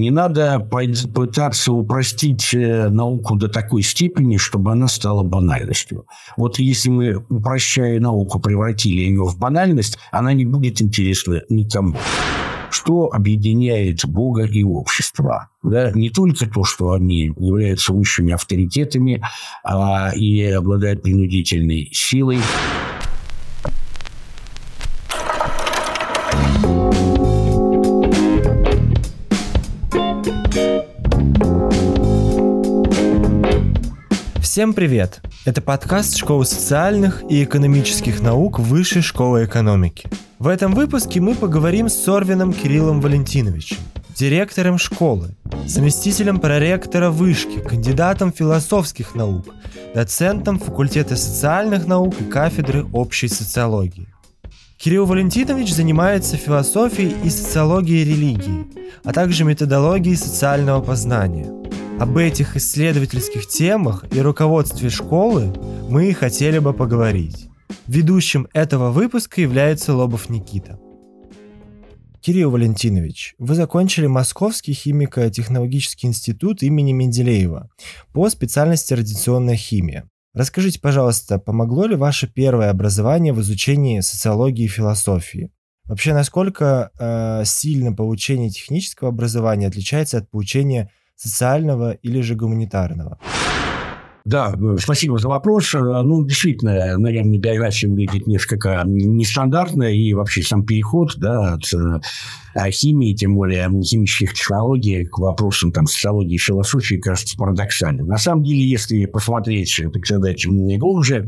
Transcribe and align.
Не 0.00 0.10
надо 0.10 0.58
пытаться 1.14 1.72
упростить 1.72 2.54
э, 2.54 2.88
науку 2.88 3.36
до 3.36 3.48
такой 3.48 3.82
степени, 3.82 4.38
чтобы 4.38 4.72
она 4.72 4.88
стала 4.88 5.22
банальностью. 5.22 6.06
Вот 6.38 6.58
если 6.58 6.88
мы, 6.88 7.16
упрощая 7.28 8.00
науку, 8.00 8.40
превратили 8.40 9.00
ее 9.00 9.24
в 9.24 9.38
банальность, 9.38 9.98
она 10.10 10.32
не 10.32 10.46
будет 10.46 10.80
интересна 10.80 11.42
никому 11.50 11.96
что 12.72 13.10
объединяет 13.12 14.06
Бога 14.06 14.44
и 14.44 14.62
общество. 14.62 15.48
Да? 15.62 15.90
Не 15.90 16.08
только 16.08 16.46
то, 16.48 16.62
что 16.62 16.92
они 16.92 17.24
являются 17.36 17.92
высшими 17.92 18.32
авторитетами 18.32 19.22
а, 19.64 20.12
и 20.14 20.44
обладают 20.44 21.02
принудительной 21.02 21.90
силой. 21.92 22.38
Всем 34.60 34.74
привет! 34.74 35.22
Это 35.46 35.62
подкаст 35.62 36.18
Школы 36.18 36.44
социальных 36.44 37.22
и 37.30 37.44
экономических 37.44 38.20
наук 38.20 38.58
Высшей 38.58 39.00
школы 39.00 39.46
экономики. 39.46 40.06
В 40.38 40.48
этом 40.48 40.74
выпуске 40.74 41.18
мы 41.18 41.34
поговорим 41.34 41.88
с 41.88 41.94
Сорвином 41.94 42.52
Кириллом 42.52 43.00
Валентиновичем, 43.00 43.78
директором 44.14 44.76
школы, 44.76 45.34
заместителем 45.64 46.40
проректора 46.40 47.08
вышки, 47.08 47.58
кандидатом 47.60 48.34
философских 48.34 49.14
наук, 49.14 49.46
доцентом 49.94 50.58
факультета 50.58 51.16
социальных 51.16 51.86
наук 51.86 52.20
и 52.20 52.24
кафедры 52.24 52.84
общей 52.92 53.28
социологии. 53.28 54.08
Кирилл 54.82 55.04
Валентинович 55.04 55.74
занимается 55.74 56.38
философией 56.38 57.14
и 57.22 57.28
социологией 57.28 58.02
религии, 58.02 58.66
а 59.04 59.12
также 59.12 59.44
методологией 59.44 60.16
социального 60.16 60.80
познания– 60.80 61.52
об 62.00 62.16
этих 62.16 62.56
исследовательских 62.56 63.46
темах 63.46 64.06
и 64.10 64.22
руководстве 64.22 64.88
школы 64.88 65.52
мы 65.90 66.08
и 66.08 66.14
хотели 66.14 66.58
бы 66.58 66.72
поговорить. 66.72 67.50
Ведущим 67.86 68.48
этого 68.54 68.90
выпуска 68.90 69.42
является 69.42 69.92
Лобов 69.92 70.30
Никита. 70.30 70.80
Кирилл 72.22 72.50
Валентинович, 72.50 73.34
вы 73.38 73.54
закончили 73.54 74.06
Московский 74.06 74.72
химико-технологический 74.72 76.06
институт 76.06 76.62
имени 76.62 76.92
Менделеева 76.92 77.68
по 78.14 78.30
специальности 78.30 78.94
радиационная 78.94 79.56
химия. 79.56 80.08
Расскажите, 80.32 80.78
пожалуйста, 80.80 81.38
помогло 81.38 81.86
ли 81.86 81.96
ваше 81.96 82.28
первое 82.28 82.70
образование 82.70 83.32
в 83.32 83.40
изучении 83.40 83.98
социологии 84.00 84.64
и 84.64 84.68
философии? 84.68 85.50
Вообще, 85.84 86.14
насколько 86.14 86.92
э, 86.98 87.42
сильно 87.44 87.92
получение 87.92 88.48
технического 88.50 89.08
образования 89.10 89.66
отличается 89.66 90.18
от 90.18 90.30
получения 90.30 90.92
социального 91.16 91.92
или 91.92 92.20
же 92.20 92.36
гуманитарного? 92.36 93.18
Да, 94.24 94.54
спасибо 94.78 95.18
за 95.18 95.28
вопрос. 95.28 95.72
Ну, 95.72 96.24
действительно, 96.24 96.98
наверное, 96.98 97.38
биография 97.38 97.88
выглядит 97.88 98.26
несколько 98.26 98.82
нестандартно, 98.86 99.84
и 99.84 100.12
вообще 100.12 100.42
сам 100.42 100.64
переход 100.64 101.14
да, 101.16 101.54
от 101.54 101.62
э, 101.72 102.70
химии, 102.70 103.14
тем 103.14 103.34
более 103.34 103.68
химических 103.82 104.34
технологий, 104.34 105.04
к 105.06 105.18
вопросам 105.18 105.72
там, 105.72 105.86
социологии 105.86 106.34
и 106.34 106.38
философии, 106.38 106.96
кажется 106.96 107.36
парадоксальным. 107.36 108.06
На 108.06 108.18
самом 108.18 108.44
деле, 108.44 108.62
если 108.62 109.06
посмотреть, 109.06 109.80
так 109.92 110.04
сказать, 110.04 110.46
глубже, 110.46 111.26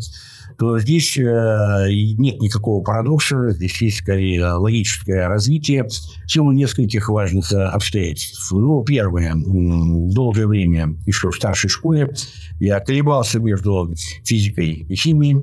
то 0.58 0.78
здесь 0.78 1.16
э, 1.16 1.86
нет 1.90 2.40
никакого 2.40 2.82
парадокса, 2.82 3.50
здесь 3.50 3.80
есть 3.82 3.98
скорее 3.98 4.52
логическое 4.52 5.28
развитие 5.28 5.84
в 5.84 6.30
силу 6.30 6.52
нескольких 6.52 7.08
важных 7.08 7.52
э, 7.52 7.62
обстоятельств. 7.62 8.50
Ну, 8.52 8.82
первое, 8.84 9.34
долгое 9.34 10.46
время 10.46 10.96
еще 11.06 11.30
в 11.30 11.36
старшей 11.36 11.68
школе 11.68 12.12
я 12.60 12.80
колебался 12.80 13.38
между 13.40 13.92
физикой 14.24 14.86
и 14.88 14.94
химией 14.94 15.42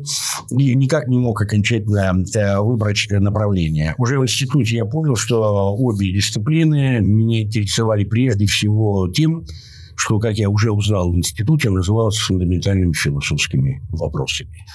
и 0.52 0.76
никак 0.76 1.08
не 1.08 1.18
мог 1.18 1.42
окончательно 1.42 2.24
э, 2.36 2.60
выбрать 2.60 3.08
направление. 3.10 3.96
Уже 3.98 4.20
в 4.20 4.24
институте 4.24 4.78
я 4.78 4.86
понял, 4.86 5.16
что 5.16 5.76
обе 5.76 6.12
дисциплины 6.12 7.00
меня 7.02 7.42
интересовали 7.44 8.04
прежде 8.04 8.46
всего 8.46 9.08
тем, 9.10 9.46
что, 10.00 10.18
как 10.18 10.38
я 10.38 10.50
уже 10.50 10.72
узнал 10.72 11.12
в 11.12 11.16
институте, 11.18 11.70
называлось 11.70 12.18
фундаментальными 12.18 12.94
философскими 12.94 13.82
вопросами. 13.90 14.66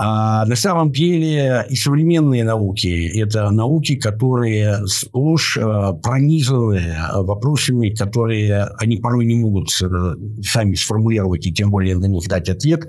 А 0.00 0.46
на 0.46 0.54
самом 0.54 0.92
деле 0.92 1.66
и 1.68 1.74
современные 1.74 2.44
науки– 2.44 3.10
это 3.20 3.50
науки, 3.50 3.96
которые 3.96 4.86
сплошь 4.86 5.56
э, 5.56 5.92
пронизаны 6.00 6.94
вопросами, 7.14 7.90
которые 7.90 8.66
они 8.78 8.98
порой 8.98 9.26
не 9.26 9.34
могут 9.34 9.70
э, 9.82 10.14
сами 10.40 10.74
сформулировать 10.74 11.46
и 11.46 11.52
тем 11.52 11.72
более 11.72 11.98
на 11.98 12.06
них 12.06 12.28
дать 12.28 12.48
ответ 12.48 12.86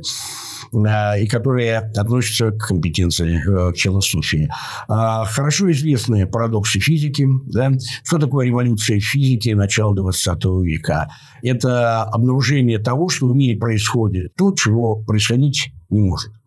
э, 0.71 1.23
и 1.23 1.27
которые 1.27 1.79
относятся 1.79 2.51
к 2.51 2.67
компетенции 2.67 3.41
к 3.43 3.75
философии. 3.75 4.47
А 4.87 5.25
хорошо 5.25 5.71
известные 5.71 6.27
парадоксы 6.27 6.79
физики. 6.79 7.27
Да? 7.47 7.71
Что 8.03 8.19
такое 8.19 8.45
революция 8.45 8.99
физики 8.99 9.49
начала 9.49 9.95
20 9.95 10.45
века? 10.61 11.09
Это 11.41 12.03
обнаружение 12.03 12.77
того, 12.77 13.09
что 13.09 13.29
в 13.29 13.35
мире 13.35 13.57
происходит 13.57 14.35
то, 14.35 14.53
чего 14.53 14.97
происходить 14.97 15.71
не 15.89 16.01
может. 16.01 16.38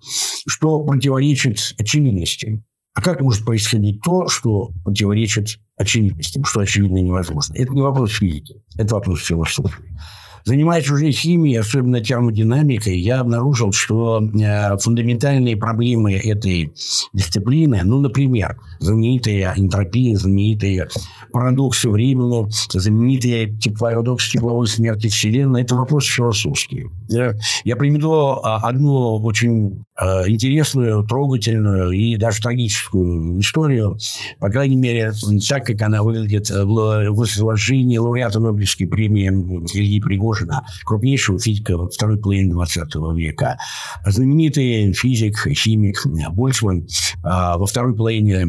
Что 0.47 0.81
противоречит 0.81 1.75
очевидности. 1.79 2.63
А 2.95 3.01
как 3.01 3.21
может 3.21 3.45
происходить 3.45 4.03
то, 4.03 4.29
что 4.29 4.71
противоречит 4.85 5.59
очевидности, 5.77 6.43
что 6.45 6.61
очевидно 6.61 6.99
невозможно? 6.99 7.55
Это 7.55 7.73
не 7.73 7.81
вопрос 7.81 8.13
физики, 8.13 8.63
это 8.77 8.95
вопрос 8.95 9.25
философии. 9.25 9.97
Занимаясь 10.45 10.91
уже 10.91 11.11
химией, 11.13 11.61
особенно 11.61 12.01
термодинамикой, 12.01 12.99
я 12.99 13.21
обнаружил, 13.21 13.73
что 13.73 14.21
э, 14.21 14.77
фундаментальные 14.77 15.57
проблемы 15.57 16.15
этой 16.15 16.73
дисциплины, 17.13 17.83
ну, 17.85 18.01
например, 18.01 18.59
знаменитая 18.81 19.55
энтропия, 19.57 20.17
знаменитые 20.17 20.89
парадоксы 21.33 21.89
времени, 21.89 22.49
знаменитые 22.73 23.57
парадокс 23.79 24.31
тепловой 24.31 24.67
смерти 24.67 25.07
Вселенной, 25.09 25.63
это 25.63 25.77
вопрос 25.77 26.07
философский. 26.07 26.87
Я, 27.09 27.35
я 27.65 27.77
приведу 27.77 28.13
а, 28.13 28.57
одну 28.69 29.23
очень 29.23 29.85
интересную, 30.01 31.05
трогательную 31.05 31.91
и 31.91 32.17
даже 32.17 32.41
трагическую 32.41 33.41
историю, 33.41 33.99
по 34.39 34.49
крайней 34.49 34.77
мере, 34.77 35.13
так, 35.49 35.67
как 35.67 35.83
она 35.83 36.03
выглядит 36.03 36.49
в 36.49 37.25
изложении 37.25 37.99
лауреата 37.99 38.41
Нобелевской 38.41 38.87
премии 38.87 39.29
Ильи 39.29 40.01
Пригожина 40.01 40.67
крупнейшего 40.85 41.39
физика 41.39 41.87
второй 41.89 42.19
половины 42.19 42.53
20 42.53 42.95
века. 43.15 43.59
Знаменитый 44.07 44.93
физик, 44.95 45.47
химик 45.49 46.07
Больцман 46.31 46.87
во 47.23 47.67
второй 47.67 47.95
половине 47.95 48.47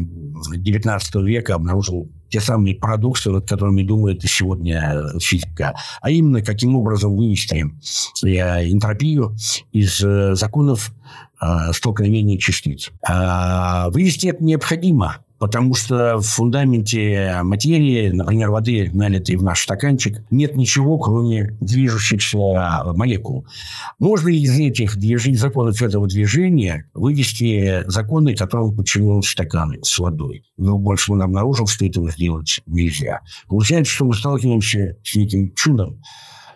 19 0.56 1.14
века 1.16 1.54
обнаружил 1.54 2.08
те 2.34 2.40
самые 2.40 2.74
парадоксы, 2.74 3.30
над 3.30 3.48
которыми 3.48 3.84
думает 3.84 4.22
сегодня 4.22 5.04
физика. 5.20 5.76
А 6.00 6.10
именно, 6.10 6.42
каким 6.42 6.74
образом 6.74 7.16
вывести 7.16 7.64
э, 8.24 8.70
энтропию 8.70 9.36
из 9.70 10.02
э, 10.02 10.34
законов 10.34 10.92
э, 11.44 11.72
столкновения 11.72 12.38
частиц. 12.38 12.90
А 13.06 13.90
вывести 13.90 14.28
это 14.28 14.42
необходимо, 14.42 15.24
Потому 15.44 15.74
что 15.74 16.16
в 16.16 16.22
фундаменте 16.22 17.40
материи, 17.42 18.08
например, 18.08 18.50
воды, 18.50 18.90
налитой 18.94 19.36
в 19.36 19.42
наш 19.42 19.64
стаканчик, 19.64 20.24
нет 20.30 20.56
ничего, 20.56 20.96
кроме 20.98 21.56
движущихся 21.60 22.38
молекул. 22.94 23.46
Можно 23.98 24.28
из 24.28 24.58
этих 24.58 24.96
движений, 24.96 25.36
законов 25.36 25.82
этого 25.82 26.06
движения 26.06 26.88
вывести 26.94 27.82
законы, 27.90 28.34
которым 28.34 28.74
подчинен 28.74 29.22
стакан 29.22 29.76
с 29.82 29.98
водой. 29.98 30.44
Но 30.56 30.78
больше 30.78 31.12
он 31.12 31.20
обнаружил, 31.20 31.66
что 31.66 31.84
этого 31.84 32.10
сделать 32.10 32.60
нельзя. 32.64 33.20
Получается, 33.46 33.92
что 33.92 34.06
мы 34.06 34.14
сталкиваемся 34.14 34.96
с 35.02 35.14
неким 35.14 35.52
чудом, 35.54 36.00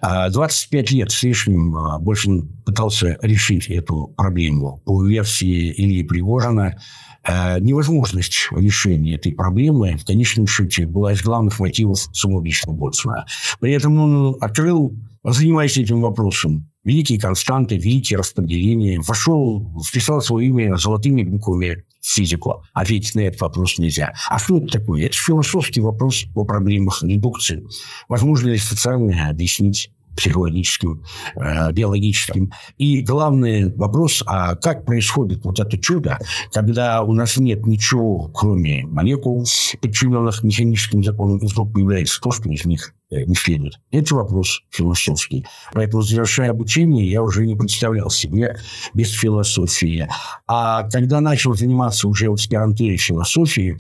25 0.01 0.91
лет 0.93 1.11
с 1.11 1.23
лишним 1.23 1.77
а, 1.77 1.99
больше 1.99 2.31
пытался 2.65 3.19
решить 3.23 3.69
эту 3.69 4.13
проблему. 4.17 4.81
По 4.85 5.05
версии 5.05 5.73
Ильи 5.77 6.03
Пригожина, 6.03 6.79
а, 7.25 7.59
невозможность 7.59 8.49
решения 8.53 9.17
этой 9.17 9.33
проблемы 9.33 9.97
в 9.97 10.05
конечном 10.05 10.47
счете 10.47 10.87
была 10.87 11.13
из 11.13 11.23
главных 11.23 11.59
мотивов 11.61 11.99
самоубийства 12.13 12.73
Боцмана. 12.73 13.27
При 13.61 13.73
этом 13.73 13.99
он 13.99 14.37
открыл, 14.41 14.95
занимаясь 15.25 15.77
этим 15.77 16.01
вопросом, 16.01 16.71
великие 16.85 17.21
константы, 17.21 17.77
великие 17.77 18.19
распределения, 18.19 19.01
вошел, 19.01 19.83
вписал 19.85 20.23
свое 20.23 20.49
имя 20.49 20.77
золотыми 20.77 21.23
буквами 21.23 21.85
физику. 22.01 22.65
Ответить 22.73 23.15
на 23.15 23.21
этот 23.21 23.41
вопрос 23.41 23.79
нельзя. 23.79 24.13
А 24.29 24.39
что 24.39 24.59
это 24.59 24.79
такое? 24.79 25.07
Это 25.07 25.17
философский 25.17 25.81
вопрос 25.81 26.25
о 26.35 26.45
проблемах 26.45 27.03
редукции. 27.03 27.67
Возможно 28.09 28.49
ли 28.49 28.59
социальное 28.59 29.31
объяснить 29.31 29.91
психологическим, 30.19 31.05
э, 31.37 31.73
биологическим. 31.73 32.53
И 32.77 33.03
главный 33.03 33.73
вопрос, 33.75 34.25
а 34.27 34.57
как 34.57 34.85
происходит 34.85 35.45
вот 35.45 35.61
это 35.61 35.79
чудо, 35.79 36.19
когда 36.53 37.03
у 37.03 37.13
нас 37.13 37.37
нет 37.37 37.67
ничего, 37.67 38.29
кроме 38.35 38.85
молекул, 38.85 39.47
подчиненных 39.81 40.43
механическим 40.43 41.05
законам, 41.05 41.39
и 41.39 41.47
вдруг 41.47 41.73
появляется 41.73 42.21
то, 42.21 42.33
что 42.33 42.51
из 42.51 42.65
них 42.65 42.95
Э, 43.11 43.25
следует. 43.35 43.81
Это 43.91 44.17
вопрос 44.17 44.61
философский. 44.69 45.47
Поэтому, 45.73 46.03
завершая 46.03 46.51
обучение, 46.51 47.11
я 47.11 47.23
уже 47.23 47.47
не 47.47 47.57
представлял 47.57 48.11
себе 48.11 48.59
без 48.93 49.13
философии. 49.13 50.07
А 50.47 50.83
когда 50.91 51.23
начал 51.23 51.55
заниматься 51.55 52.07
уже 52.07 52.29
в 52.29 52.35
аспирантуре 52.35 52.99
философии, 52.99 53.79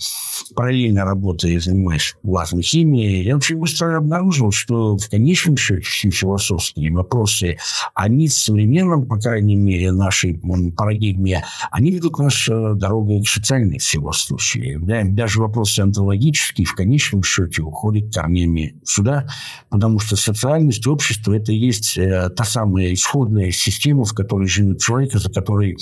параллельно 0.54 1.04
работая 1.04 1.60
занимаясь 1.60 2.16
властной 2.22 2.62
химией, 2.62 3.22
я 3.24 3.36
очень 3.36 3.58
быстро 3.58 3.98
обнаружил, 3.98 4.50
что 4.50 4.96
в 4.96 5.10
конечном 5.10 5.58
счете 5.58 5.82
все 5.82 6.08
философские 6.08 6.90
вопросы, 6.94 7.58
они 7.92 8.28
в 8.28 8.32
современном, 8.32 9.06
по 9.06 9.18
крайней 9.18 9.56
мере, 9.56 9.92
нашей 9.92 10.40
парадигме, 10.74 11.44
они 11.70 11.90
ведут 11.90 12.18
нас 12.18 12.48
э, 12.48 12.72
дорогой 12.76 13.22
к 13.22 13.28
социальной 13.28 13.78
философии. 13.78 14.78
Да? 14.80 15.02
Даже 15.04 15.40
вопросы 15.42 15.80
онтологические 15.80 16.66
в 16.66 16.74
конечном 16.74 17.22
счете 17.22 17.60
уходят 17.60 18.14
корнями 18.14 18.80
сюда, 18.84 19.17
потому 19.70 19.98
что 20.00 20.16
социальность 20.16 20.86
общества– 20.86 21.32
это 21.36 21.52
и 21.52 21.56
есть 21.56 21.98
э, 21.98 22.30
та 22.30 22.44
самая 22.44 22.92
исходная 22.92 23.50
система, 23.50 24.04
в 24.04 24.14
которой 24.14 24.48
живет 24.48 24.80
человек, 24.80 25.12
за 25.12 25.30
которой 25.30 25.76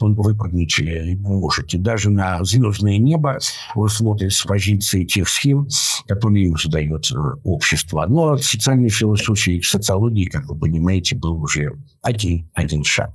он 0.00 0.14
выпрыгнуть 0.14 0.78
не 0.78 1.16
может. 1.16 1.72
И 1.74 1.78
даже 1.78 2.10
на 2.10 2.42
звездное 2.44 2.98
небо 2.98 3.38
он 3.74 3.88
смотрит 3.88 4.32
с 4.32 4.42
позиции 4.44 5.04
тех 5.04 5.28
схем, 5.28 5.68
которые 6.06 6.46
ему 6.46 6.56
задает 6.56 7.10
э, 7.10 7.16
общество. 7.44 8.06
Но 8.08 8.32
от 8.32 8.42
социальной 8.42 8.90
философии 8.90 9.56
и 9.56 9.62
социологии, 9.62 10.24
как 10.24 10.46
вы 10.46 10.58
понимаете, 10.58 11.16
был 11.16 11.42
уже 11.42 11.72
один, 12.02 12.48
один 12.54 12.84
шаг. 12.84 13.12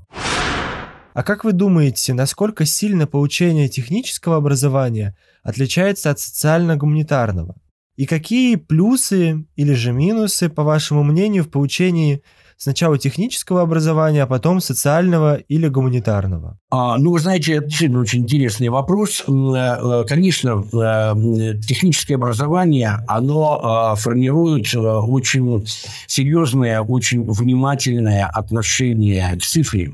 А 1.13 1.21
как 1.21 1.43
вы 1.43 1.53
думаете, 1.53 2.13
насколько 2.13 2.65
сильно 2.65 3.05
получение 3.05 3.69
технического 3.69 4.37
образования 4.37 5.15
отличается 5.43 6.09
от 6.09 6.19
социально-гуманитарного? 6.19 7.55
И 7.95 8.05
какие 8.05 8.55
плюсы 8.55 9.45
или 9.55 9.73
же 9.73 9.91
минусы, 9.91 10.49
по 10.49 10.63
вашему 10.63 11.03
мнению, 11.03 11.43
в 11.43 11.49
получении 11.49 12.23
сначала 12.57 12.97
технического 12.97 13.61
образования, 13.61 14.23
а 14.23 14.27
потом 14.27 14.61
социального 14.61 15.35
или 15.35 15.67
гуманитарного? 15.67 16.57
А, 16.71 16.97
ну, 16.97 17.11
вы 17.11 17.19
знаете, 17.19 17.53
это 17.53 17.67
действительно 17.67 18.01
очень 18.01 18.21
интересный 18.21 18.69
вопрос. 18.69 19.23
Э, 19.27 19.31
э, 19.31 20.05
конечно, 20.07 20.63
э, 20.73 21.59
техническое 21.67 22.15
образование, 22.15 22.99
оно 23.07 23.95
формирует 23.95 24.73
очень 24.75 25.65
серьезное, 26.07 26.81
очень 26.81 27.23
внимательное 27.31 28.25
отношение 28.25 29.35
к 29.37 29.43
цифре. 29.43 29.91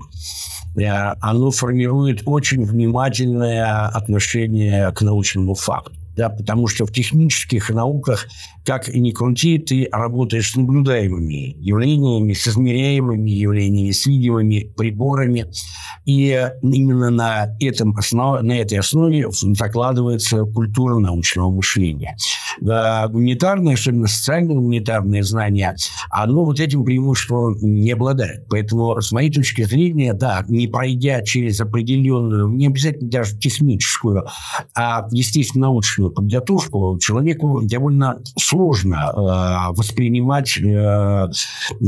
Оно 1.22 1.51
формирует 1.51 2.22
очень 2.25 2.63
внимательное 2.63 3.88
отношение 3.88 4.92
к 4.94 5.01
научному 5.01 5.56
факту 5.56 5.99
да, 6.19 6.27
потому 6.27 6.68
что 6.68 6.86
в 6.86 6.92
технических 6.92 7.69
науках, 7.69 8.27
как 8.66 8.89
и 8.89 9.00
ни 9.00 9.12
крути, 9.12 9.57
ты 9.57 9.88
работаешь 9.89 10.51
с 10.51 10.56
наблюдаемыми 10.57 11.56
явлениями, 11.57 12.33
с 12.33 12.45
измеряемыми 12.45 13.30
явлениями, 13.31 13.92
с 13.92 14.06
видимыми 14.06 14.69
приборами, 14.75 15.45
и 16.06 16.45
именно 16.62 17.10
на, 17.10 17.56
этом 17.62 17.95
основ, 17.95 18.42
на 18.42 18.51
этой 18.51 18.80
основе 18.80 19.27
закладывается 19.31 20.44
культура 20.44 21.00
научного 21.00 21.51
мышления. 21.51 22.18
Да, 22.60 23.07
гуманитарное, 23.07 23.75
особенно 23.75 24.07
социально-гуманитарное 24.07 25.24
знание, 25.24 25.74
оно 26.10 26.44
вот 26.44 26.60
этим 26.60 26.83
преимуществом 26.83 27.56
не 27.62 27.92
обладает. 27.92 28.45
Поэтому, 28.50 29.00
с 29.00 29.13
моей 29.13 29.31
точки 29.31 29.63
зрения, 29.63 30.13
да, 30.13 30.44
не 30.50 30.68
пройдя 30.68 31.22
через 31.22 31.62
определенную, 31.62 32.50
не 32.50 32.68
обязательно 32.68 33.10
даже 33.10 33.38
техническую, 33.38 34.25
а 34.75 35.07
естественно 35.12 35.68
научную 35.68 36.08
физическую 36.09 36.11
подготовку 36.11 36.97
человеку 37.00 37.61
довольно 37.63 38.21
сложно 38.38 39.11
э, 39.13 39.75
воспринимать 39.75 40.57
э, 40.57 41.27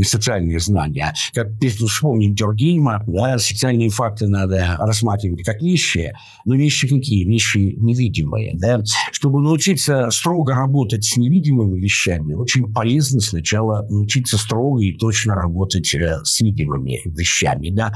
социальные 0.04 0.60
знания. 0.60 1.14
Как 1.34 1.48
если 1.62 1.86
вспомнить 1.86 2.36
Дюргейма, 2.36 3.04
да, 3.08 3.38
социальные 3.38 3.90
факты 3.90 4.28
надо 4.28 4.78
рассматривать 4.80 5.44
как 5.44 5.62
вещи, 5.62 6.14
но 6.46 6.56
вещи 6.56 6.88
какие? 6.88 7.26
Вещи 7.26 7.76
невидимые. 7.78 8.56
Да? 8.56 8.82
Чтобы 9.12 9.42
научиться 9.42 10.10
строго 10.12 10.54
работать 10.54 11.04
с 11.04 11.18
невидимыми 11.18 11.80
вещами, 11.80 12.34
очень 12.34 12.72
полезно 12.74 13.20
сначала 13.20 13.86
научиться 13.90 14.38
строго 14.38 14.82
и 14.82 14.94
точно 14.94 15.36
работать 15.36 15.94
э, 15.96 16.20
с 16.24 16.42
видимыми 16.42 17.02
вещами. 17.06 17.70
Да? 17.70 17.94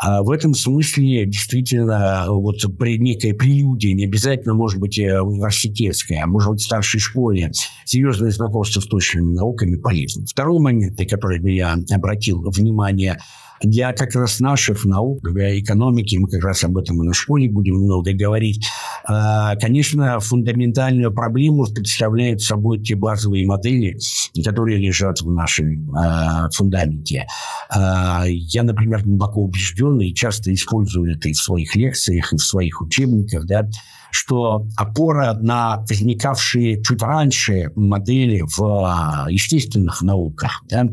А 0.00 0.22
в 0.22 0.30
этом 0.30 0.54
смысле 0.54 1.26
действительно 1.26 2.26
вот 2.28 2.64
при 2.78 2.98
некой 2.98 3.34
прелюдии, 3.34 3.88
не 3.88 4.04
обязательно, 4.04 4.54
может 4.54 4.78
быть, 4.78 4.98
э, 4.98 5.20
университет 5.20 5.67
университетской, 5.68 6.18
а 6.18 6.26
может 6.26 6.50
быть, 6.50 6.60
в 6.60 6.64
старшей 6.64 7.00
школе, 7.00 7.50
серьезное 7.84 8.30
знакомство 8.30 8.80
с 8.80 8.86
точными 8.86 9.34
науками 9.34 9.76
полезно. 9.76 10.26
Второй 10.26 10.60
момент, 10.60 10.98
на 10.98 11.06
который 11.06 11.40
я 11.54 11.76
обратил 11.90 12.42
внимание, 12.50 13.18
для 13.60 13.92
как 13.92 14.14
раз 14.14 14.38
наших 14.38 14.84
наук, 14.84 15.20
для 15.32 15.58
экономики, 15.58 16.16
мы 16.16 16.28
как 16.28 16.44
раз 16.44 16.62
об 16.62 16.78
этом 16.78 17.02
и 17.02 17.06
на 17.06 17.12
школе 17.12 17.48
будем 17.50 17.74
много 17.74 18.12
говорить, 18.12 18.64
а, 19.04 19.56
конечно, 19.56 20.20
фундаментальную 20.20 21.12
проблему 21.12 21.66
представляют 21.66 22.40
собой 22.40 22.78
те 22.80 22.94
базовые 22.94 23.46
модели, 23.46 23.98
которые 24.44 24.78
лежат 24.78 25.20
в 25.22 25.30
нашем 25.32 25.92
а, 25.96 26.48
фундаменте. 26.50 27.26
А, 27.70 28.24
я, 28.26 28.62
например, 28.62 29.02
глубоко 29.04 29.42
убежден 29.42 30.00
и 30.00 30.14
часто 30.14 30.52
использую 30.52 31.14
это 31.16 31.28
и 31.28 31.32
в 31.32 31.40
своих 31.40 31.74
лекциях, 31.76 32.32
и 32.32 32.36
в 32.36 32.42
своих 32.42 32.80
учебниках, 32.80 33.46
да, 33.46 33.68
что 34.10 34.66
опора 34.76 35.34
на 35.34 35.84
возникавшие 35.88 36.82
чуть 36.82 37.02
раньше 37.02 37.70
модели 37.74 38.42
в 38.56 39.26
естественных 39.28 40.02
науках, 40.02 40.62
да, 40.68 40.86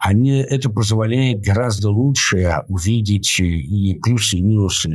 они, 0.00 0.32
это 0.32 0.68
позволяет 0.68 1.40
гораздо 1.40 1.90
лучше 1.90 2.62
увидеть 2.68 3.40
и 3.40 3.98
плюсы, 4.02 4.36
и 4.36 4.42
минусы 4.42 4.90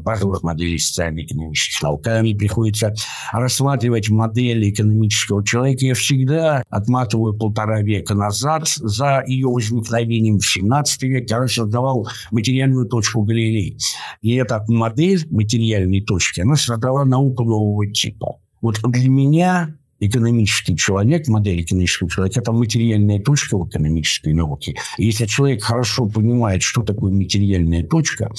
базовых 0.00 0.42
моделей 0.42 0.78
социально-экономических 0.78 1.82
наук. 1.82 2.04
Когда 2.04 2.22
мне 2.22 2.34
приходится 2.34 2.94
рассматривать 3.32 4.08
модели 4.08 4.70
экономического 4.70 5.44
человека, 5.44 5.84
я 5.84 5.94
всегда 5.94 6.62
отматываю 6.70 7.34
полтора 7.34 7.82
века 7.82 8.14
назад 8.14 8.66
за 8.68 9.22
ее 9.26 9.48
возникновением 9.48 10.38
в 10.38 10.46
17 10.46 10.73
веке. 11.02 11.34
Я 11.34 11.48
создавал 11.48 12.08
материальную 12.30 12.86
точку 12.86 13.22
Галилеи. 13.22 13.76
И 14.22 14.34
эта 14.34 14.64
модель 14.68 15.26
материальной 15.30 16.00
точки, 16.00 16.40
она 16.40 16.56
создала 16.56 17.04
науку 17.04 17.44
нового 17.44 17.86
типа. 17.86 18.38
Вот 18.60 18.80
для 18.82 19.08
меня 19.08 19.76
экономический 20.00 20.76
человек, 20.76 21.28
модель 21.28 21.62
экономического 21.62 22.10
человека, 22.10 22.40
это 22.40 22.52
материальная 22.52 23.20
точка 23.20 23.56
в 23.56 23.68
экономической 23.68 24.32
науке. 24.32 24.74
И 24.98 25.06
если 25.06 25.26
человек 25.26 25.62
хорошо 25.62 26.06
понимает, 26.06 26.62
что 26.62 26.82
такое 26.82 27.12
материальная 27.12 27.84
точка, 27.84 28.30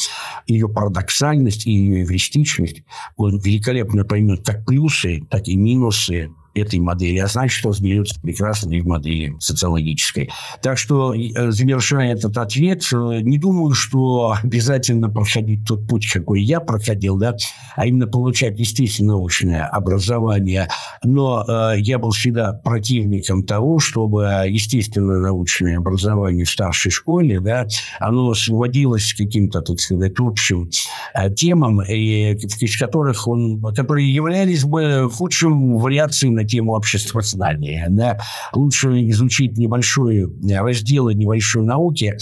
ее 0.48 0.70
парадоксальность 0.70 1.66
и 1.66 1.72
ее 1.72 2.04
эвристичность, 2.04 2.84
он 3.16 3.40
великолепно 3.40 4.04
поймет 4.04 4.46
как 4.46 4.66
плюсы, 4.66 5.22
так 5.30 5.48
и 5.48 5.56
минусы 5.56 6.30
этой 6.56 6.80
модели, 6.80 7.20
а 7.20 7.28
значит, 7.28 7.60
что 7.60 7.70
разберется 7.70 8.20
прекрасно 8.20 8.72
и 8.74 8.82
в 8.82 8.88
модели 8.88 9.36
социологической. 9.40 10.32
Так 10.62 10.78
что, 10.78 11.14
э, 11.14 11.52
завершая 11.52 12.14
этот 12.14 12.38
ответ, 12.38 12.84
э, 12.94 13.20
не 13.22 13.38
думаю, 13.38 13.74
что 13.74 14.36
обязательно 14.42 15.10
проходить 15.10 15.66
тот 15.68 15.86
путь, 15.88 16.10
какой 16.12 16.42
я 16.42 16.62
проходил, 16.62 17.18
да, 17.18 17.36
а 17.76 17.86
именно 17.86 18.08
получать 18.08 18.58
естественно 18.58 19.14
научное 19.14 19.66
образование. 19.66 20.70
Но 21.04 21.44
э, 21.46 21.80
я 21.80 22.00
был 22.00 22.12
всегда 22.12 22.54
противником 22.54 23.44
того, 23.44 23.80
чтобы 23.80 24.46
естественно 24.48 25.20
научное 25.20 25.78
образование 25.78 26.46
в 26.46 26.50
старшей 26.50 26.92
школе, 26.92 27.42
да, 27.42 27.68
оно 28.00 28.34
сводилось 28.34 29.14
к 29.14 29.18
каким-то, 29.18 29.62
так 29.62 29.80
сказать, 29.80 30.14
общим 30.20 30.70
э, 31.14 31.30
темам, 31.34 31.82
и, 31.82 32.34
из 32.34 32.80
которых 32.80 33.28
он, 33.28 33.62
которые 33.74 34.14
являлись 34.14 34.64
бы 34.64 35.10
худшим 35.12 35.78
вариацией 35.78 36.32
на 36.32 36.45
тему 36.46 36.74
обществознания. 36.74 37.88
Да? 37.90 38.20
Лучше 38.54 39.10
изучить 39.10 39.58
небольшой 39.58 40.26
раздел 40.50 41.10
небольшой 41.10 41.64
науки, 41.64 42.18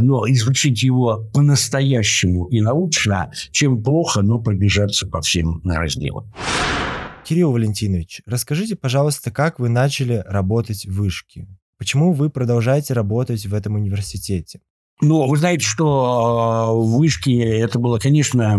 но 0.00 0.26
изучить 0.28 0.82
его 0.82 1.28
по-настоящему 1.32 2.46
и 2.46 2.60
научно, 2.60 3.30
чем 3.50 3.82
плохо, 3.82 4.22
но 4.22 4.40
пробежаться 4.40 5.06
по 5.06 5.20
всем 5.20 5.60
разделам. 5.64 6.32
Кирилл 7.24 7.52
Валентинович, 7.52 8.22
расскажите, 8.24 8.74
пожалуйста, 8.74 9.30
как 9.30 9.58
вы 9.58 9.68
начали 9.68 10.24
работать 10.26 10.86
в 10.86 10.94
Вышке? 10.94 11.46
Почему 11.76 12.12
вы 12.12 12.30
продолжаете 12.30 12.94
работать 12.94 13.46
в 13.46 13.54
этом 13.54 13.74
университете? 13.74 14.60
Ну, 15.00 15.28
вы 15.28 15.36
знаете, 15.36 15.64
что 15.64 16.72
в 16.74 16.98
вышке 16.98 17.38
это 17.38 17.78
было, 17.78 17.98
конечно, 17.98 18.58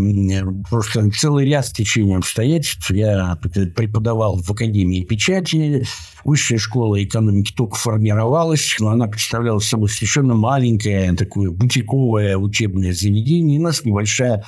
просто 0.70 1.12
целый 1.12 1.46
ряд 1.46 1.66
стечений 1.66 2.16
обстоятельств. 2.16 2.90
Я 2.92 3.38
преподавал 3.76 4.42
в 4.42 4.50
Академии 4.50 5.04
печати, 5.04 5.86
высшая 6.24 6.58
школа 6.58 7.04
экономики 7.04 7.52
только 7.54 7.76
формировалась, 7.76 8.78
но 8.80 8.88
она 8.88 9.08
представляла 9.08 9.60
собой 9.60 9.90
совершенно 9.90 10.34
маленькое 10.34 11.14
такое 11.14 11.52
бутиковое 11.52 12.38
учебное 12.38 12.94
заведение. 12.94 13.58
И 13.58 13.60
у 13.60 13.64
нас 13.64 13.84
небольшая 13.84 14.46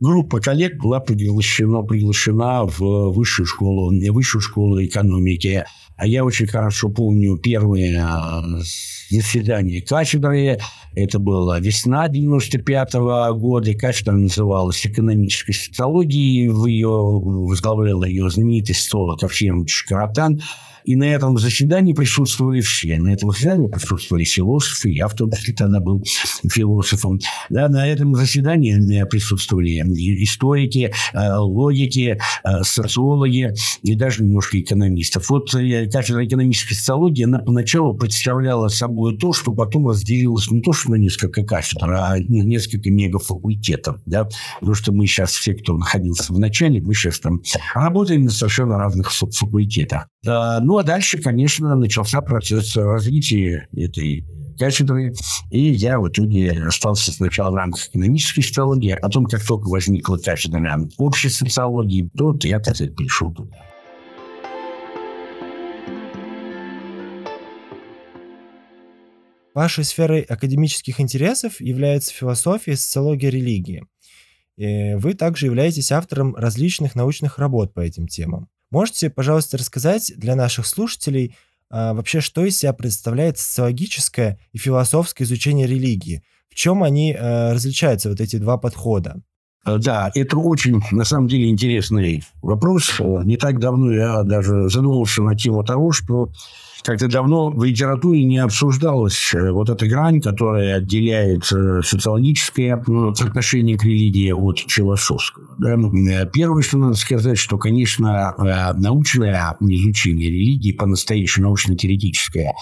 группа 0.00 0.40
коллег 0.40 0.78
была 0.82 1.00
приглашена, 1.00 1.82
приглашена 1.82 2.64
в 2.64 3.10
высшую 3.12 3.44
школу, 3.44 3.92
высшую 4.10 4.40
школу 4.40 4.82
экономики. 4.82 5.66
А 5.98 6.06
я 6.06 6.24
очень 6.24 6.46
хорошо 6.46 6.88
помню 6.88 7.36
первые 7.36 8.02
э, 9.10 9.16
заседания 9.16 9.80
кафедры. 9.80 10.58
Это 10.94 11.18
была 11.18 11.60
весна 11.60 12.08
95 12.08 12.94
-го 12.94 13.34
года. 13.34 13.74
Кафедра 13.74 14.12
называлась 14.12 14.86
«Экономической 14.86 15.52
социологией». 15.52 16.48
В 16.48 16.66
ее, 16.66 16.88
возглавляла 16.88 18.04
ее 18.04 18.28
знаменитый 18.30 18.74
столок 18.74 19.22
Овсенович 19.22 19.84
Каратан. 19.88 20.40
И 20.84 20.96
на 20.96 21.04
этом 21.04 21.38
заседании 21.38 21.92
присутствовали 21.92 22.60
все. 22.60 22.98
На 22.98 23.12
этом 23.12 23.30
заседании 23.30 23.68
присутствовали 23.68 24.24
философы. 24.24 24.90
Я 24.90 25.08
в 25.08 25.14
том 25.14 25.30
числе 25.30 25.54
тогда 25.54 25.80
был 25.80 26.02
философом. 26.48 27.20
Да, 27.48 27.68
на 27.68 27.86
этом 27.86 28.14
заседании 28.14 29.04
присутствовали 29.04 29.80
историки, 30.24 30.92
э, 31.12 31.36
логики, 31.36 32.18
э, 32.44 32.62
социологи 32.62 33.52
и 33.82 33.94
даже 33.94 34.24
немножко 34.24 34.60
экономистов. 34.60 35.28
Вот 35.30 35.54
э, 35.54 35.88
кафедра 35.90 36.24
экономической 36.24 36.74
социологии, 36.74 37.24
она 37.24 37.38
поначалу 37.38 37.94
представляла 37.94 38.68
собой 38.68 38.99
то, 39.18 39.32
что 39.32 39.52
потом 39.52 39.88
разделилось 39.88 40.50
не 40.50 40.60
то, 40.60 40.72
что 40.72 40.90
на 40.90 40.96
несколько 40.96 41.42
кафедр, 41.42 41.90
а 41.92 42.18
несколько 42.18 42.90
мегафакультетов. 42.90 44.00
Да? 44.06 44.28
Потому 44.58 44.74
что 44.74 44.92
мы 44.92 45.06
сейчас, 45.06 45.32
все, 45.32 45.54
кто 45.54 45.76
находился 45.76 46.32
в 46.32 46.38
начале, 46.38 46.80
мы 46.80 46.94
сейчас 46.94 47.20
там 47.20 47.40
работаем 47.74 48.24
на 48.24 48.30
совершенно 48.30 48.78
разных 48.78 49.10
факультетах. 49.10 50.06
Ну, 50.24 50.78
а 50.78 50.82
дальше, 50.82 51.18
конечно, 51.18 51.74
начался 51.74 52.20
процесс 52.20 52.76
развития 52.76 53.68
этой 53.74 54.26
кафедры, 54.58 55.14
и 55.50 55.72
я 55.72 55.98
в 55.98 56.08
итоге 56.08 56.52
остался 56.66 57.12
сначала 57.12 57.50
в 57.50 57.54
рамках 57.54 57.88
экономической 57.88 58.42
социологии, 58.42 58.90
а 58.90 59.00
потом, 59.00 59.24
как 59.24 59.42
только 59.42 59.68
возникла 59.68 60.18
кафедра 60.18 60.90
общей 60.98 61.30
социологии, 61.30 62.10
то 62.14 62.36
я, 62.42 62.60
так 62.60 62.74
сказать, 62.74 62.94
перешел 62.94 63.32
туда. 63.32 63.56
Вашей 69.60 69.84
сферой 69.84 70.22
академических 70.22 71.02
интересов 71.02 71.60
является 71.60 72.14
философия 72.14 72.72
и 72.72 72.76
социология 72.76 73.28
религии. 73.28 73.84
И 74.56 74.94
вы 74.94 75.12
также 75.12 75.44
являетесь 75.44 75.92
автором 75.92 76.34
различных 76.34 76.94
научных 76.94 77.38
работ 77.38 77.74
по 77.74 77.80
этим 77.80 78.08
темам. 78.08 78.48
Можете, 78.70 79.10
пожалуйста, 79.10 79.58
рассказать 79.58 80.14
для 80.16 80.34
наших 80.34 80.64
слушателей 80.64 81.36
а, 81.68 81.92
вообще, 81.92 82.22
что 82.22 82.46
из 82.46 82.58
себя 82.58 82.72
представляет 82.72 83.36
социологическое 83.36 84.38
и 84.52 84.56
философское 84.56 85.24
изучение 85.24 85.66
религии? 85.66 86.22
В 86.48 86.54
чем 86.54 86.82
они 86.82 87.12
а, 87.12 87.52
различаются, 87.52 88.08
вот 88.08 88.22
эти 88.22 88.36
два 88.36 88.56
подхода? 88.56 89.20
Э, 89.66 89.78
да, 89.78 90.10
это 90.14 90.38
очень, 90.38 90.80
на 90.90 91.04
самом 91.04 91.28
деле, 91.28 91.50
интересный 91.50 92.22
вопрос. 92.42 92.94
Э, 92.98 93.22
не 93.24 93.36
так 93.36 93.58
давно 93.58 93.92
я 93.92 94.22
даже 94.22 94.68
задумался 94.68 95.22
на 95.22 95.34
тему 95.34 95.64
того, 95.64 95.92
что 95.92 96.30
как-то 96.82 97.08
давно 97.08 97.50
в 97.50 97.62
литературе 97.62 98.24
не 98.24 98.38
обсуждалась 98.38 99.34
э, 99.34 99.50
вот 99.50 99.68
эта 99.68 99.86
грань, 99.86 100.22
которая 100.22 100.76
отделяет 100.76 101.44
социологическое 101.44 102.74
отношение 102.74 103.76
к 103.76 103.84
религии 103.84 104.32
от 104.32 104.60
философского. 104.60 105.46
Да? 105.58 105.76
Ну, 105.76 105.92
первое, 106.32 106.62
что 106.62 106.78
надо 106.78 106.94
сказать, 106.94 107.36
что, 107.36 107.58
конечно, 107.58 108.34
научное 108.78 109.56
изучение 109.60 110.30
религии 110.30 110.72
по-настоящему 110.72 111.48
научно-теоретическое, 111.48 112.54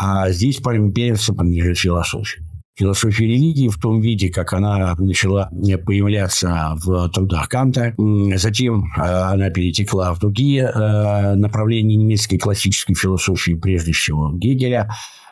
а 0.00 0.30
здесь, 0.30 0.56
первенство, 0.56 1.34
пониже 1.34 1.74
философия 1.74 2.47
философии 2.78 3.24
религии 3.24 3.68
в 3.68 3.78
том 3.78 4.00
виде, 4.00 4.28
как 4.30 4.52
она 4.52 4.94
начала 4.98 5.50
появляться 5.84 6.74
в 6.76 7.08
трудах 7.08 7.48
Канта. 7.48 7.94
Затем 8.36 8.84
э, 8.96 9.00
она 9.00 9.50
перетекла 9.50 10.14
в 10.14 10.20
другие 10.20 10.70
э, 10.72 11.34
направления 11.34 11.96
немецкой 11.96 12.38
классической 12.38 12.94
философии, 12.94 13.52
прежде 13.52 13.92
всего 13.92 14.32
Гегеля. 14.32 14.88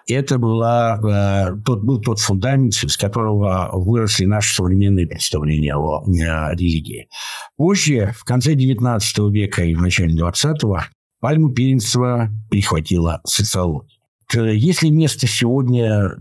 Это 0.09 0.39
была, 0.39 0.99
э, 0.99 1.57
тот, 1.65 1.83
был 1.83 2.01
тот 2.01 2.19
фундамент, 2.19 2.75
с 2.75 2.97
которого 2.97 3.71
выросли 3.73 4.25
наши 4.25 4.55
современные 4.55 5.07
представления 5.07 5.75
о 5.77 6.05
религии. 6.53 7.09
Позже, 7.57 8.13
в 8.17 8.25
конце 8.25 8.55
XIX 8.55 9.01
века 9.31 9.65
и 9.65 9.75
в 9.75 9.83
начале 9.83 10.15
XX, 10.17 10.81
пальму 11.21 11.51
первенства 11.51 12.29
прихватила 12.51 13.21
социология. 13.25 13.91
Если 14.33 14.89
место 14.89 15.27
сегодня 15.29 16.17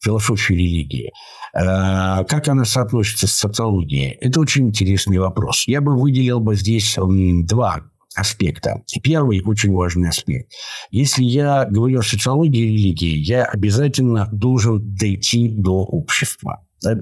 философии 0.00 0.54
религии. 0.54 1.12
Э, 1.54 2.24
как 2.24 2.48
она 2.48 2.64
соотносится 2.64 3.26
с 3.26 3.32
социологией? 3.32 4.16
Это 4.20 4.40
очень 4.40 4.68
интересный 4.68 5.18
вопрос. 5.18 5.64
Я 5.66 5.80
бы 5.80 5.96
выделил 5.96 6.40
бы 6.40 6.54
здесь 6.54 6.96
два 7.44 7.82
аспекта. 8.14 8.82
Первый 9.02 9.42
очень 9.42 9.72
важный 9.72 10.08
аспект. 10.08 10.50
Если 10.90 11.22
я 11.22 11.66
говорю 11.66 12.00
о 12.00 12.02
социологии 12.02 12.62
религии, 12.62 13.16
я 13.16 13.44
обязательно 13.44 14.28
должен 14.32 14.94
дойти 14.94 15.48
до 15.48 15.84
общества. 15.84 16.64
Да? 16.82 16.96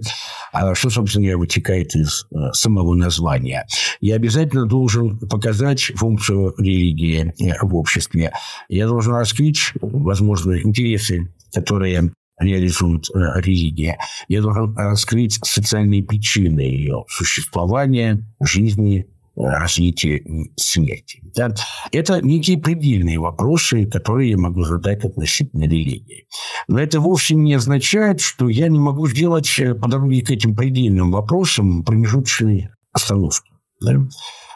А 0.52 0.74
что, 0.74 0.90
собственно 0.90 1.36
вытекает 1.36 1.94
из 1.94 2.26
э, 2.30 2.52
самого 2.52 2.94
названия? 2.94 3.66
Я 4.00 4.16
обязательно 4.16 4.66
должен 4.66 5.18
показать 5.18 5.92
функцию 5.96 6.54
религии 6.58 7.34
э, 7.40 7.54
в 7.62 7.74
обществе. 7.76 8.32
Я 8.68 8.86
должен 8.86 9.14
раскрыть, 9.14 9.72
возможно, 9.80 10.58
интересы, 10.60 11.32
которые 11.52 12.12
реализует 12.38 13.08
э, 13.10 13.40
религия. 13.40 13.98
Я 14.28 14.42
должен 14.42 14.76
раскрыть 14.76 15.38
социальные 15.44 16.02
причины 16.04 16.60
ее 16.60 17.04
существования, 17.08 18.24
жизни, 18.40 19.06
э, 19.36 19.40
развития 19.40 20.18
и 20.18 20.52
смерти. 20.56 21.22
Да? 21.34 21.54
Это 21.92 22.20
некие 22.20 22.58
предельные 22.58 23.18
вопросы, 23.18 23.86
которые 23.86 24.30
я 24.30 24.38
могу 24.38 24.64
задать 24.64 25.04
относительно 25.04 25.64
религии. 25.64 26.26
Но 26.68 26.78
это 26.78 27.00
вовсе 27.00 27.34
не 27.34 27.54
означает, 27.54 28.20
что 28.20 28.48
я 28.48 28.68
не 28.68 28.78
могу 28.78 29.08
сделать 29.08 29.58
э, 29.58 29.74
по 29.74 29.88
дороге 29.88 30.22
к 30.22 30.30
этим 30.30 30.54
предельным 30.54 31.12
вопросам 31.12 31.84
промежуточные 31.84 32.74
остановки. 32.92 33.55
Да? 33.80 33.92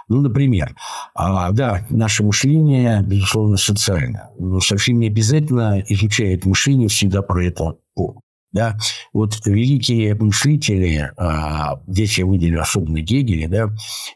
Ну, 0.08 0.22
например, 0.22 0.74
а, 1.14 1.52
да, 1.52 1.86
наше 1.88 2.24
мышление, 2.24 3.02
безусловно, 3.02 3.56
социально. 3.56 4.30
Но 4.38 4.60
совсем 4.60 4.98
не 4.98 5.06
обязательно 5.06 5.80
изучает 5.88 6.44
мышление 6.46 6.88
всегда 6.88 7.22
про 7.22 7.44
это 7.44 7.76
помнить. 7.94 8.24
Да? 8.52 8.76
Вот 9.12 9.46
великие 9.46 10.16
мыслители, 10.16 11.12
а, 11.16 11.80
здесь 11.86 12.18
я 12.18 12.26
выделю 12.26 12.60
особенно 12.60 13.00
Гегеля, 13.00 13.48
да, 13.48 13.68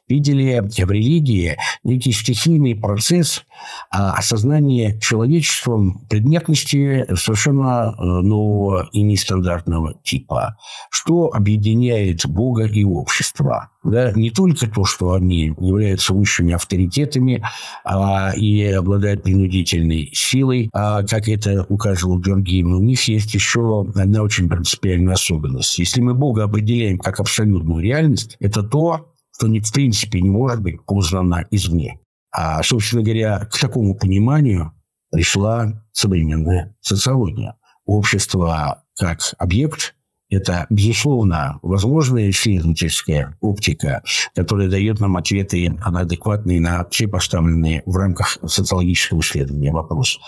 видели 0.09 0.61
в 0.61 0.91
религии 0.91 1.57
некий 1.85 2.11
стихийный 2.11 2.75
процесс 2.75 3.45
а, 3.91 4.15
осознания 4.15 4.99
человечеством 4.99 6.05
предметности 6.09 7.07
совершенно 7.15 7.95
э, 7.97 8.03
нового 8.03 8.89
и 8.93 9.03
нестандартного 9.03 9.95
типа, 10.03 10.57
что 10.91 11.31
объединяет 11.33 12.27
Бога 12.27 12.65
и 12.65 12.83
общество. 12.83 13.71
Да? 13.85 14.13
Не 14.13 14.31
только 14.31 14.67
то, 14.67 14.85
что 14.85 15.13
они 15.13 15.55
являются 15.59 16.15
высшими 16.15 16.55
авторитетами 16.55 17.45
а, 17.85 18.33
и 18.35 18.65
обладают 18.65 19.23
принудительной 19.23 20.11
силой, 20.15 20.71
а, 20.73 21.03
как 21.03 21.29
это 21.29 21.67
указывал 21.69 22.19
Георгий, 22.19 22.63
но 22.63 22.79
у 22.79 22.83
них 22.83 23.07
есть 23.09 23.35
еще 23.35 23.87
одна 23.95 24.23
очень 24.23 24.49
принципиальная 24.49 25.15
особенность. 25.15 25.79
Если 25.79 26.01
мы 26.01 26.15
Бога 26.15 26.45
определяем 26.45 26.99
как 26.99 27.21
абсолютную 27.21 27.83
реальность, 27.83 28.37
это 28.41 28.63
то, 28.63 29.13
что 29.37 29.47
в 29.47 29.73
принципе 29.73 30.21
не 30.21 30.31
может 30.31 30.63
быть 30.63 30.85
познано 30.85 31.47
извне. 31.51 32.01
А, 32.33 32.63
собственно 32.63 33.03
говоря, 33.03 33.41
к 33.41 33.59
такому 33.59 33.95
пониманию 33.95 34.73
пришла 35.11 35.85
современная 35.93 36.75
социология. 36.81 37.57
Общество 37.87 38.83
как 38.99 39.21
объект 39.39 39.95
это, 40.35 40.67
безусловно, 40.71 41.59
возможная 41.63 42.31
исследовательская 42.31 43.37
оптика, 43.41 44.03
которая 44.35 44.69
дает 44.69 45.01
нам 45.01 45.17
ответы 45.17 45.77
адекватные 45.83 46.61
на 46.61 46.87
все 46.91 47.09
поставленные 47.09 47.83
в 47.87 47.97
рамках 47.97 48.39
социологического 48.47 49.21
исследования 49.21 49.73
вопросы. 49.73 50.19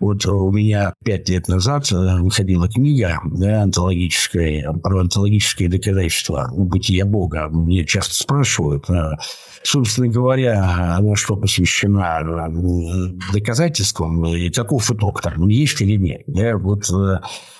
Вот 0.00 0.24
у 0.26 0.50
меня 0.50 0.94
пять 1.04 1.28
лет 1.28 1.48
назад 1.48 1.90
э, 1.92 1.96
выходила 2.20 2.68
книга 2.68 3.18
да, 3.24 3.62
антологическая, 3.62 4.72
про 4.72 5.00
антологическое 5.00 5.68
доказательство 5.68 6.50
бытия 6.54 7.04
Бога. 7.04 7.48
Мне 7.48 7.84
часто 7.84 8.14
спрашивают, 8.14 8.88
э, 8.90 9.12
собственно 9.62 10.08
говоря, 10.08 10.96
она 10.96 11.16
что 11.16 11.36
посвящена 11.36 12.20
э, 12.20 13.32
доказательствам, 13.32 14.26
и 14.26 14.50
каков 14.50 14.90
итог 14.90 15.20
там, 15.22 15.48
есть 15.48 15.80
или 15.80 15.96
нет. 15.96 16.22
Да? 16.26 16.56
Вот 16.56 16.84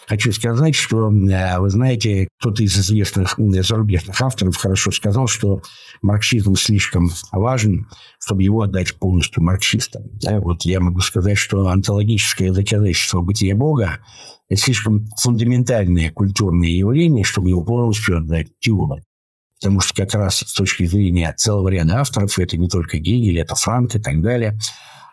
Хочу 0.08 0.32
сказать, 0.32 0.76
что, 0.76 1.10
э, 1.10 1.58
вы 1.58 1.68
знаете, 1.68 2.28
кто-то 2.38 2.62
из 2.62 2.78
известных 2.78 3.36
зарубежных 3.38 4.20
авторов 4.22 4.56
хорошо 4.56 4.92
сказал, 4.92 5.26
что 5.26 5.62
марксизм 6.00 6.54
слишком 6.54 7.10
важен, 7.32 7.88
чтобы 8.20 8.44
его 8.44 8.62
отдать 8.62 8.94
полностью 8.94 9.42
марксистам. 9.42 10.04
Да, 10.22 10.38
вот 10.38 10.62
я 10.62 10.78
могу 10.78 11.00
сказать, 11.00 11.38
что 11.38 11.68
антологическое 11.68 12.52
доказательство 12.52 13.20
бытия 13.20 13.56
Бога– 13.56 13.98
это 14.48 14.60
слишком 14.60 15.08
фундаментальное 15.20 16.12
культурное 16.12 16.68
явление, 16.68 17.24
чтобы 17.24 17.48
его 17.48 17.64
полностью 17.64 18.18
отдать 18.18 18.48
теологам. 18.60 19.00
потому 19.60 19.80
что 19.80 19.94
как 20.04 20.14
раз 20.14 20.36
с 20.36 20.52
точки 20.52 20.84
зрения 20.84 21.34
целого 21.36 21.68
ряда 21.68 22.00
авторов, 22.00 22.38
это 22.38 22.56
не 22.56 22.68
только 22.68 22.98
Гегель, 22.98 23.40
это 23.40 23.56
Франк 23.56 23.96
и 23.96 23.98
так 23.98 24.22
далее, 24.22 24.56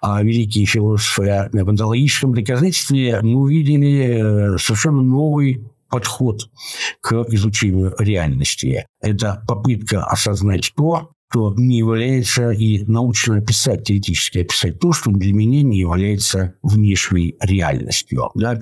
а 0.06 0.22
великие 0.22 0.66
философы 0.66 1.50
в 1.54 1.70
онтологическом 1.70 2.34
доказательстве 2.34 3.22
мы 3.22 3.40
увидели 3.40 4.56
э, 4.56 4.58
совершенно 4.58 5.02
новый 5.02 5.64
подход 5.88 6.50
к 7.00 7.24
изучению 7.30 7.96
реальности. 7.98 8.86
Это 9.00 9.46
попытка 9.48 10.04
осознать 10.04 10.74
то, 10.76 11.13
что 11.34 11.52
не 11.58 11.80
является 11.80 12.52
и 12.52 12.84
научно 12.86 13.38
описать, 13.38 13.86
теоретически 13.86 14.40
описать 14.40 14.80
то, 14.80 14.94
что 14.94 15.10
для 15.10 15.34
меня 15.34 15.64
не 15.64 15.80
является 15.80 16.54
внешней 16.62 17.36
реальностью. 17.42 18.30
Да? 18.36 18.60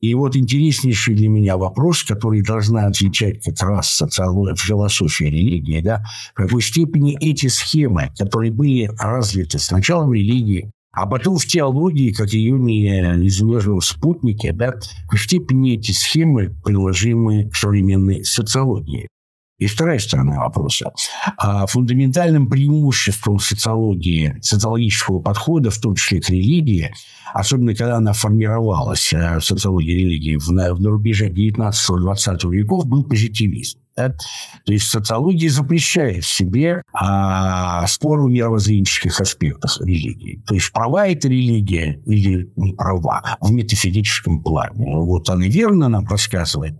И 0.00 0.14
вот 0.14 0.34
интереснейший 0.34 1.14
для 1.14 1.28
меня 1.28 1.58
вопрос, 1.58 2.04
который 2.04 2.40
должна 2.40 2.86
отвечать 2.86 3.44
как 3.44 3.60
раз 3.60 3.90
социология, 3.90 4.54
философия 4.54 5.26
религии, 5.26 5.82
да, 5.82 6.02
в 6.32 6.36
какой 6.36 6.62
степени 6.62 7.18
эти 7.20 7.48
схемы, 7.48 8.10
которые 8.16 8.52
были 8.52 8.90
развиты 8.98 9.58
сначала 9.58 10.06
в 10.06 10.14
религии, 10.14 10.70
а 10.92 11.04
потом 11.04 11.36
в 11.36 11.44
теологии, 11.44 12.12
как 12.12 12.30
ее 12.30 12.58
не 12.58 12.88
изложил 13.26 13.80
в 13.80 13.84
спутнике, 13.84 14.52
да, 14.52 14.76
в 15.12 15.18
степени 15.18 15.74
эти 15.74 15.92
схемы 15.92 16.56
приложимы 16.64 17.50
к 17.50 17.54
современной 17.54 18.24
социологии. 18.24 19.08
И 19.58 19.66
вторая 19.66 19.98
сторона 19.98 20.38
вопроса. 20.38 20.92
А 21.36 21.66
фундаментальным 21.66 22.48
преимуществом 22.48 23.40
социологии, 23.40 24.36
социологического 24.40 25.18
подхода, 25.20 25.70
в 25.70 25.78
том 25.78 25.96
числе 25.96 26.20
к 26.20 26.30
религии, 26.30 26.94
особенно 27.34 27.74
когда 27.74 27.96
она 27.96 28.12
формировалась, 28.12 29.12
э, 29.12 29.40
социология 29.40 29.96
религии, 29.96 30.36
в 30.36 30.52
на 30.52 30.90
рубеже 30.90 31.28
19-20 31.28 32.48
веков, 32.50 32.86
был 32.86 33.02
позитивизм. 33.02 33.80
Да? 33.98 34.14
То 34.64 34.72
есть 34.72 34.88
социология 34.88 35.50
запрещает 35.50 36.24
себе 36.24 36.82
а, 36.92 37.84
спор 37.88 38.20
о 38.20 38.28
мировоззренческих 38.28 39.20
аспектах 39.20 39.80
религии. 39.80 40.40
То 40.46 40.54
есть 40.54 40.72
права 40.72 41.08
это 41.08 41.26
религия 41.26 42.00
или 42.06 42.52
не 42.54 42.74
права 42.74 43.36
в 43.40 43.50
метафизическом 43.50 44.40
плане. 44.42 44.94
Вот 44.94 45.28
она 45.28 45.46
верно 45.46 45.88
нам 45.88 46.06
рассказывает, 46.06 46.74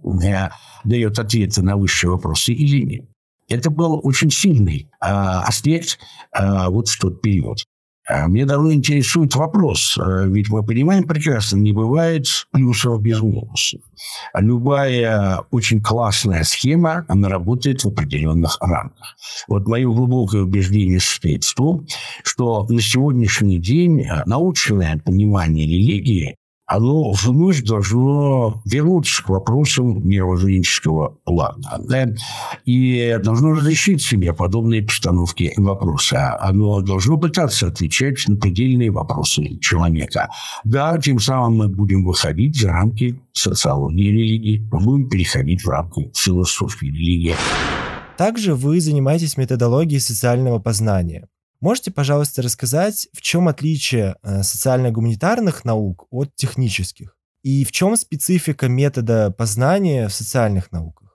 дает 0.85 1.19
ответы 1.19 1.63
на 1.63 1.77
высшие 1.77 2.13
вопросы 2.13 2.53
или 2.53 2.85
нет. 2.85 3.05
Это 3.49 3.71
был 3.71 3.99
очень 4.05 4.31
сильный 4.31 4.89
а, 5.01 5.43
аспект 5.43 5.99
а, 6.31 6.71
вот 6.71 6.89
в 6.89 6.99
тот 7.01 7.21
период. 7.21 7.65
А 8.09 8.27
мне 8.27 8.47
давно 8.47 8.73
интересует 8.73 9.35
вопрос, 9.37 9.99
э, 9.99 10.27
ведь 10.29 10.49
мы 10.49 10.65
понимаем 10.65 11.05
прекрасно, 11.05 11.59
не 11.59 11.73
бывает 11.73 12.25
плюсов 12.51 13.03
без 13.03 13.21
минусов. 13.21 13.81
Любая 14.35 15.43
очень 15.51 15.83
классная 15.83 16.43
схема, 16.45 17.05
она 17.09 17.29
работает 17.29 17.85
в 17.85 17.89
определенных 17.89 18.57
рамках. 18.61 19.17
Вот 19.47 19.69
мое 19.69 19.87
глубокое 19.87 20.43
убеждение 20.43 21.01
состоит 21.01 21.45
в 21.45 21.55
том, 21.55 21.87
что 22.25 22.67
на 22.69 22.81
сегодняшний 22.81 23.59
день 23.59 24.07
научное 24.25 24.99
понимание 25.05 25.67
религии 25.67 26.37
оно 26.69 27.13
вновь 27.13 27.63
должно 27.63 28.61
вернуться 28.67 29.25
к 29.25 29.31
вопросам 29.31 30.07
мировоззренческого 30.07 31.17
плана. 31.25 31.81
Да? 31.89 32.09
И 32.67 33.19
должно 33.25 33.53
разрешить 33.53 34.03
себе 34.03 34.35
подобные 34.35 34.83
постановки 34.83 35.55
вопроса. 35.57 36.39
Оно 36.39 36.83
должно 36.83 37.17
пытаться 37.17 37.69
отвечать 37.69 38.23
на 38.29 38.37
предельные 38.37 38.91
вопросы 38.91 39.59
человека. 39.61 40.29
Да, 40.65 40.99
тем 40.99 41.19
самым 41.21 41.57
мы 41.57 41.69
будем 41.69 42.05
выходить 42.05 42.61
за 42.61 42.69
рамки 42.69 43.19
социологии 43.33 44.11
религии, 44.11 44.69
мы 44.71 44.81
будем 44.81 45.09
переходить 45.09 45.65
в 45.65 45.69
рамки 45.69 46.11
философии 46.15 46.87
религии. 46.87 47.35
Также 48.19 48.55
вы 48.55 48.81
занимаетесь 48.81 49.39
методологией 49.39 50.01
социального 50.01 50.59
познания. 50.59 51.29
Можете, 51.61 51.91
пожалуйста, 51.91 52.43
рассказать, 52.43 53.09
в 53.13 53.21
чем 53.21 53.49
отличие 53.49 54.17
э, 54.23 54.43
социально-гуманитарных 54.43 55.65
наук 55.65 56.07
от 56.11 56.35
технических? 56.37 57.17
И 57.43 57.65
в 57.65 57.73
чем 57.73 57.97
специфика 57.97 58.69
метода 58.69 59.31
познания 59.31 60.09
в 60.09 60.15
социальных 60.15 60.71
науках? 60.71 61.08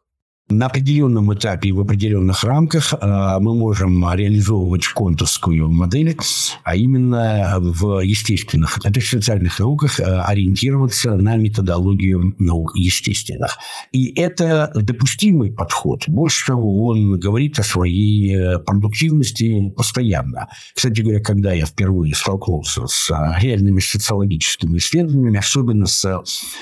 На 0.54 0.68
определенном 0.68 1.34
этапе 1.34 1.70
и 1.70 1.72
в 1.72 1.80
определенных 1.80 2.44
рамках 2.44 2.94
э, 2.94 3.38
мы 3.40 3.56
можем 3.56 4.06
реализовывать 4.14 4.86
контурскую 4.88 5.72
модель, 5.72 6.16
а 6.64 6.76
именно 6.76 7.56
в 7.60 8.02
естественных, 8.02 8.78
это 8.84 9.00
в 9.00 9.04
социальных 9.04 9.58
науках 9.58 10.00
э, 10.00 10.04
ориентироваться 10.04 11.16
на 11.16 11.38
методологию 11.38 12.36
наук 12.38 12.76
естественных. 12.76 13.58
И 13.92 14.14
это 14.14 14.72
допустимый 14.76 15.52
подход. 15.52 16.04
Больше 16.08 16.46
того, 16.46 16.86
он 16.86 17.20
говорит 17.20 17.58
о 17.58 17.64
своей 17.64 18.36
э, 18.36 18.60
продуктивности 18.60 19.72
постоянно. 19.76 20.50
Кстати 20.76 21.02
говоря, 21.02 21.20
когда 21.20 21.52
я 21.54 21.66
впервые 21.66 22.14
столкнулся 22.14 22.86
с 22.86 23.10
реальными 23.42 23.80
социологическими 23.80 24.78
исследованиями, 24.78 25.40
особенно 25.40 25.88
с 25.88 26.22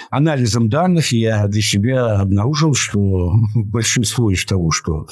анализом 0.10 0.70
данных, 0.70 1.12
я 1.12 1.48
для 1.48 1.62
себя 1.62 2.22
обнаружил, 2.22 2.74
что 2.74 3.34
большинство 3.82 4.30
из 4.30 4.46
того, 4.46 4.70
что 4.70 5.08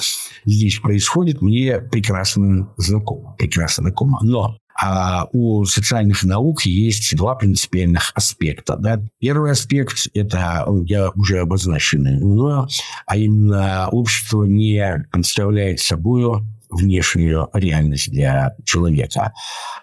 здесь 0.46 0.80
происходит, 0.80 1.42
мне 1.42 1.80
прекрасно 1.80 2.72
знакомо. 2.78 3.36
Прекрасно 3.38 3.86
знакомо. 3.86 4.20
Но 4.22 4.58
а 4.82 5.28
у 5.34 5.66
социальных 5.66 6.24
наук 6.24 6.62
есть 6.62 7.14
два 7.18 7.36
принципиальных 7.36 8.12
аспекта. 8.16 8.78
Да? 8.78 9.02
Первый 9.20 9.52
аспект– 9.52 10.08
это, 10.14 10.66
я 10.86 11.10
уже 11.16 11.40
обозначенный, 11.40 12.18
но, 12.20 12.68
а 13.06 13.18
именно 13.18 13.90
общество 13.92 14.46
не 14.46 15.06
представляет 15.12 15.82
собой 15.82 16.42
внешнюю 16.70 17.50
реальность 17.54 18.12
для 18.12 18.56
человека. 18.64 19.34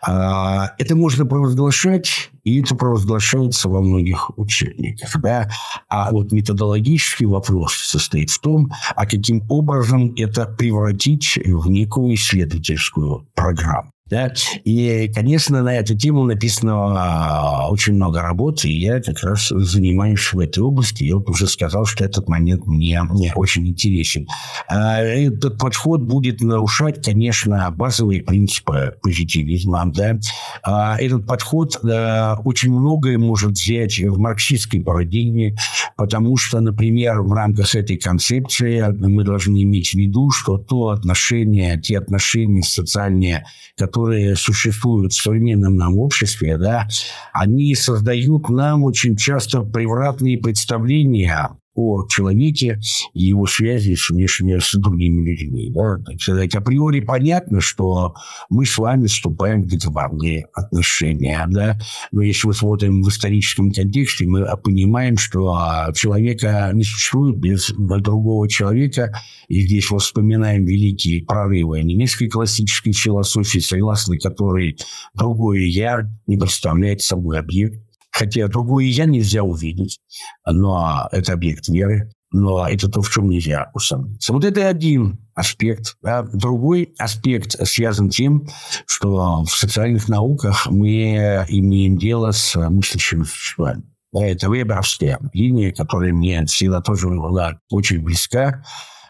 А, 0.03 0.73
это 0.79 0.95
можно 0.97 1.27
провозглашать, 1.27 2.31
и 2.45 2.61
это 2.61 2.77
провозглашается 2.77 3.69
во 3.69 3.81
многих 3.81 4.37
учебниках. 4.39 5.21
Да? 5.21 5.51
А 5.89 6.11
вот 6.13 6.33
методологический 6.33 7.27
вопрос 7.27 7.75
состоит 7.75 8.31
в 8.31 8.41
том, 8.41 8.73
а 8.95 9.07
каким 9.07 9.45
образом 9.49 10.15
это 10.17 10.47
превратить 10.47 11.39
в 11.45 11.69
некую 11.69 12.15
исследовательскую 12.15 13.27
программу. 13.35 13.91
Да? 14.09 14.33
И, 14.65 15.11
конечно, 15.13 15.63
на 15.63 15.75
эту 15.75 15.97
тему 15.97 16.25
написано 16.25 16.75
а, 16.97 17.69
очень 17.71 17.95
много 17.95 18.23
работ, 18.23 18.65
и 18.65 18.73
я 18.73 19.01
как 19.01 19.21
раз 19.25 19.49
занимаюсь 19.49 20.33
в 20.33 20.39
этой 20.39 20.61
области. 20.61 21.03
Я 21.03 21.17
вот 21.17 21.29
уже 21.29 21.49
сказал, 21.49 21.87
что 21.87 22.05
этот 22.05 22.29
момент 22.29 22.67
мне, 22.67 23.03
мне 23.03 23.33
очень 23.35 23.67
интересен. 23.67 24.29
А, 24.69 25.01
этот 25.01 25.59
подход 25.59 26.03
будет 26.03 26.41
нарушать, 26.41 27.05
конечно, 27.05 27.69
базовые 27.73 28.23
принципы 28.23 28.95
позитивизма. 29.03 29.91
Да? 29.93 30.19
А, 30.63 30.97
этот 30.99 31.27
подход 31.27 31.77
да, 31.83 32.39
очень 32.45 32.73
многое 32.73 33.19
может 33.19 33.53
взять 33.53 33.99
в 33.99 34.19
марксистской 34.19 34.83
парадигме, 34.83 35.57
потому 35.97 36.37
что, 36.37 36.61
например, 36.61 37.23
в 37.23 37.33
рамках 37.33 37.75
этой 37.75 37.97
концепции 37.97 38.85
мы 38.97 39.25
должны 39.25 39.65
иметь 39.65 39.91
в 39.91 39.95
виду, 39.95 40.31
что 40.31 40.59
то 40.59 40.91
отношение, 40.91 41.81
те 41.81 41.99
отношения 41.99 42.63
социальные, 42.63 43.45
которые 43.77 43.96
которые 43.97 44.37
существуют 44.37 45.15
в 45.15 45.23
современном 45.23 45.77
нам 45.77 45.97
обществе, 45.97 46.59
да, 46.59 46.87
они 47.33 47.75
создают 47.75 48.51
нам 48.51 48.85
очень 48.85 49.17
часто 49.17 49.63
превратные 49.63 50.37
представления 50.37 51.57
о 51.77 52.07
человеке 52.09 52.81
и 53.13 53.25
его 53.25 53.47
связи 53.47 53.95
с 53.95 54.11
внешними, 54.11 54.59
с 54.59 54.75
другими 54.75 55.29
людьми. 55.29 55.71
Да? 55.71 55.99
Так 56.05 56.21
сказать, 56.21 56.55
априори 56.55 57.01
понятно, 57.01 57.61
что 57.61 58.15
мы 58.49 58.65
с 58.65 58.77
вами 58.79 59.07
вступаем 59.07 59.63
в 59.63 59.69
договорные 59.69 60.47
отношения. 60.55 61.47
Да? 61.51 61.79
Но 62.13 62.23
если 62.23 62.49
мы 62.49 62.55
смотрим 62.55 63.03
в 63.03 63.09
историческом 63.09 63.71
контексте, 63.71 64.27
мы 64.27 64.47
понимаем, 64.57 65.19
что 65.19 65.55
а, 65.55 65.93
человека 65.93 66.71
не 66.73 66.83
существует 66.83 67.37
без 67.37 67.73
другого 67.77 68.49
человека. 68.49 69.13
И 69.49 69.61
здесь 69.61 69.91
мы 69.91 69.99
вспоминаем 69.99 70.65
великие 70.65 71.25
прорывы 71.25 71.83
немецкой 71.83 72.29
классической 72.29 72.93
философии, 72.93 73.59
согласно 73.59 74.17
которой 74.19 74.79
другое 75.15 75.61
«я» 75.67 76.11
не 76.27 76.37
представляет 76.39 77.03
собой 77.03 77.39
объект 77.39 77.86
Хотя 78.17 78.49
другое 78.49 78.87
я 78.87 79.05
нельзя 79.05 79.43
увидеть, 79.43 79.99
но 80.47 81.07
это 81.13 81.35
объект 81.35 81.69
веры, 81.69 82.11
но 82.33 82.67
это 82.67 82.89
то, 82.89 83.03
в 83.03 83.11
чем 83.11 83.29
нельзя 83.29 83.71
усомниться. 83.75 84.33
Вот 84.33 84.43
это 84.43 84.67
один 84.67 85.19
аспект. 85.35 85.97
Да. 86.01 86.23
Другой 86.23 86.95
аспект 86.99 87.53
связан 87.69 88.11
с 88.11 88.17
тем, 88.17 88.49
что 88.87 89.43
в 89.43 89.51
социальных 89.51 90.09
науках 90.09 90.67
мы 90.71 91.45
имеем 91.49 91.99
дело 91.99 92.31
с 92.31 92.57
мыслящими 92.57 93.25
существами. 93.25 93.83
Это 94.15 94.49
веберовская 94.49 95.19
линия, 95.35 95.73
которая 95.73 96.15
мне 96.15 96.43
всегда 96.47 96.81
тоже 96.81 97.09
была 97.09 97.59
очень 97.71 98.01
близка. 98.01 98.65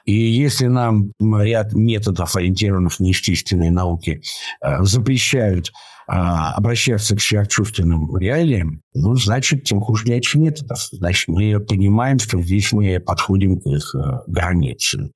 И 0.05 0.13
если 0.13 0.67
нам 0.67 1.13
ряд 1.21 1.75
методов, 1.75 2.35
ориентированных 2.35 2.99
на 2.99 3.07
естественные 3.07 3.71
науки, 3.71 4.21
э, 4.63 4.83
запрещают 4.83 5.71
а, 6.07 6.53
обращаться 6.53 7.17
к 7.17 7.21
сверхчувственным 7.21 8.17
реалиям, 8.17 8.83
ну, 8.95 9.15
значит, 9.17 9.65
тем 9.65 9.81
хуже 9.81 10.05
для 10.05 10.19
этих. 10.19 10.37
Значит, 10.93 11.29
мы 11.29 11.61
понимаем, 11.61 12.19
что 12.19 12.41
здесь 12.41 12.73
мы 12.73 13.01
подходим 13.01 13.61
к 13.61 13.67
их 13.67 13.95
э, 13.95 14.21
границе. 14.27 15.11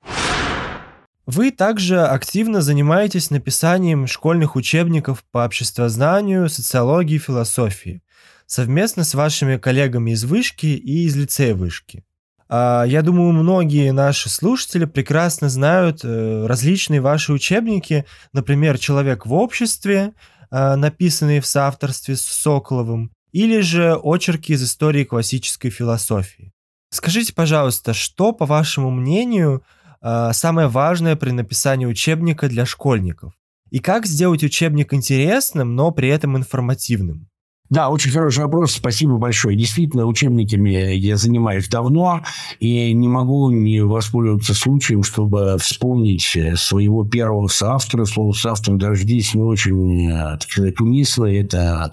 Вы 1.27 1.51
также 1.53 2.01
активно 2.01 2.61
занимаетесь 2.61 3.31
написанием 3.31 4.07
школьных 4.07 4.57
учебников 4.57 5.25
по 5.31 5.45
обществознанию, 5.45 6.49
социологии 6.49 7.19
философии 7.19 8.03
совместно 8.51 9.05
с 9.05 9.15
вашими 9.15 9.59
коллегами 9.59 10.11
из 10.11 10.25
вышки 10.25 10.67
и 10.67 11.07
из 11.07 11.15
лицея 11.15 11.55
вышки. 11.55 12.03
А, 12.49 12.83
я 12.83 13.03
думаю, 13.03 13.33
многие 13.33 13.93
наши 13.93 14.29
слушатели 14.29 14.87
прекрасно 14.87 15.49
знают 15.49 16.01
э, 16.03 16.47
различные 16.49 17.01
ваши 17.01 17.33
учебники, 17.33 18.07
например, 18.33 18.77
«Человек 18.77 19.25
в 19.25 19.33
обществе», 19.35 20.15
написанные 20.51 21.41
в 21.41 21.47
соавторстве 21.47 22.17
с 22.17 22.23
Соколовым, 22.23 23.13
или 23.33 23.61
же 23.61 23.95
очерки 23.95 24.53
из 24.53 24.63
истории 24.63 25.05
классической 25.05 25.71
философии. 25.71 26.53
Скажите, 26.91 27.33
пожалуйста, 27.33 27.95
что, 27.95 28.33
по 28.33 28.47
вашему 28.47 28.91
мнению, 28.91 29.63
а, 30.01 30.33
самое 30.33 30.69
важное 30.69 31.15
при 31.15 31.31
написании 31.31 31.87
учебника 31.87 32.49
для 32.49 32.67
школьников? 32.67 33.35
И 33.71 33.79
как 33.79 34.07
сделать 34.07 34.43
учебник 34.43 34.93
интересным, 34.93 35.77
но 35.77 35.93
при 35.93 36.09
этом 36.09 36.37
информативным? 36.37 37.30
Да, 37.71 37.89
очень 37.89 38.11
хороший 38.11 38.43
вопрос. 38.43 38.73
Спасибо 38.73 39.17
большое. 39.17 39.57
Действительно, 39.57 40.07
учебниками 40.07 40.93
я 40.93 41.17
занимаюсь 41.17 41.69
давно 41.69 42.23
и 42.59 42.93
не 42.93 43.07
могу 43.07 43.49
не 43.53 43.81
воспользоваться 43.81 44.55
случаем, 44.55 45.05
чтобы 45.05 45.57
вспомнить 45.61 46.37
своего 46.57 47.05
первого 47.05 47.47
соавтора. 47.47 48.07
Слово 48.07 48.33
соавтор 48.33 48.77
даже 48.77 49.03
здесь 49.03 49.35
не 49.35 49.43
очень, 49.43 50.11
э, 50.11 50.37
так 50.41 50.51
сказать, 50.51 50.81
уместно. 50.81 51.27
Это 51.27 51.93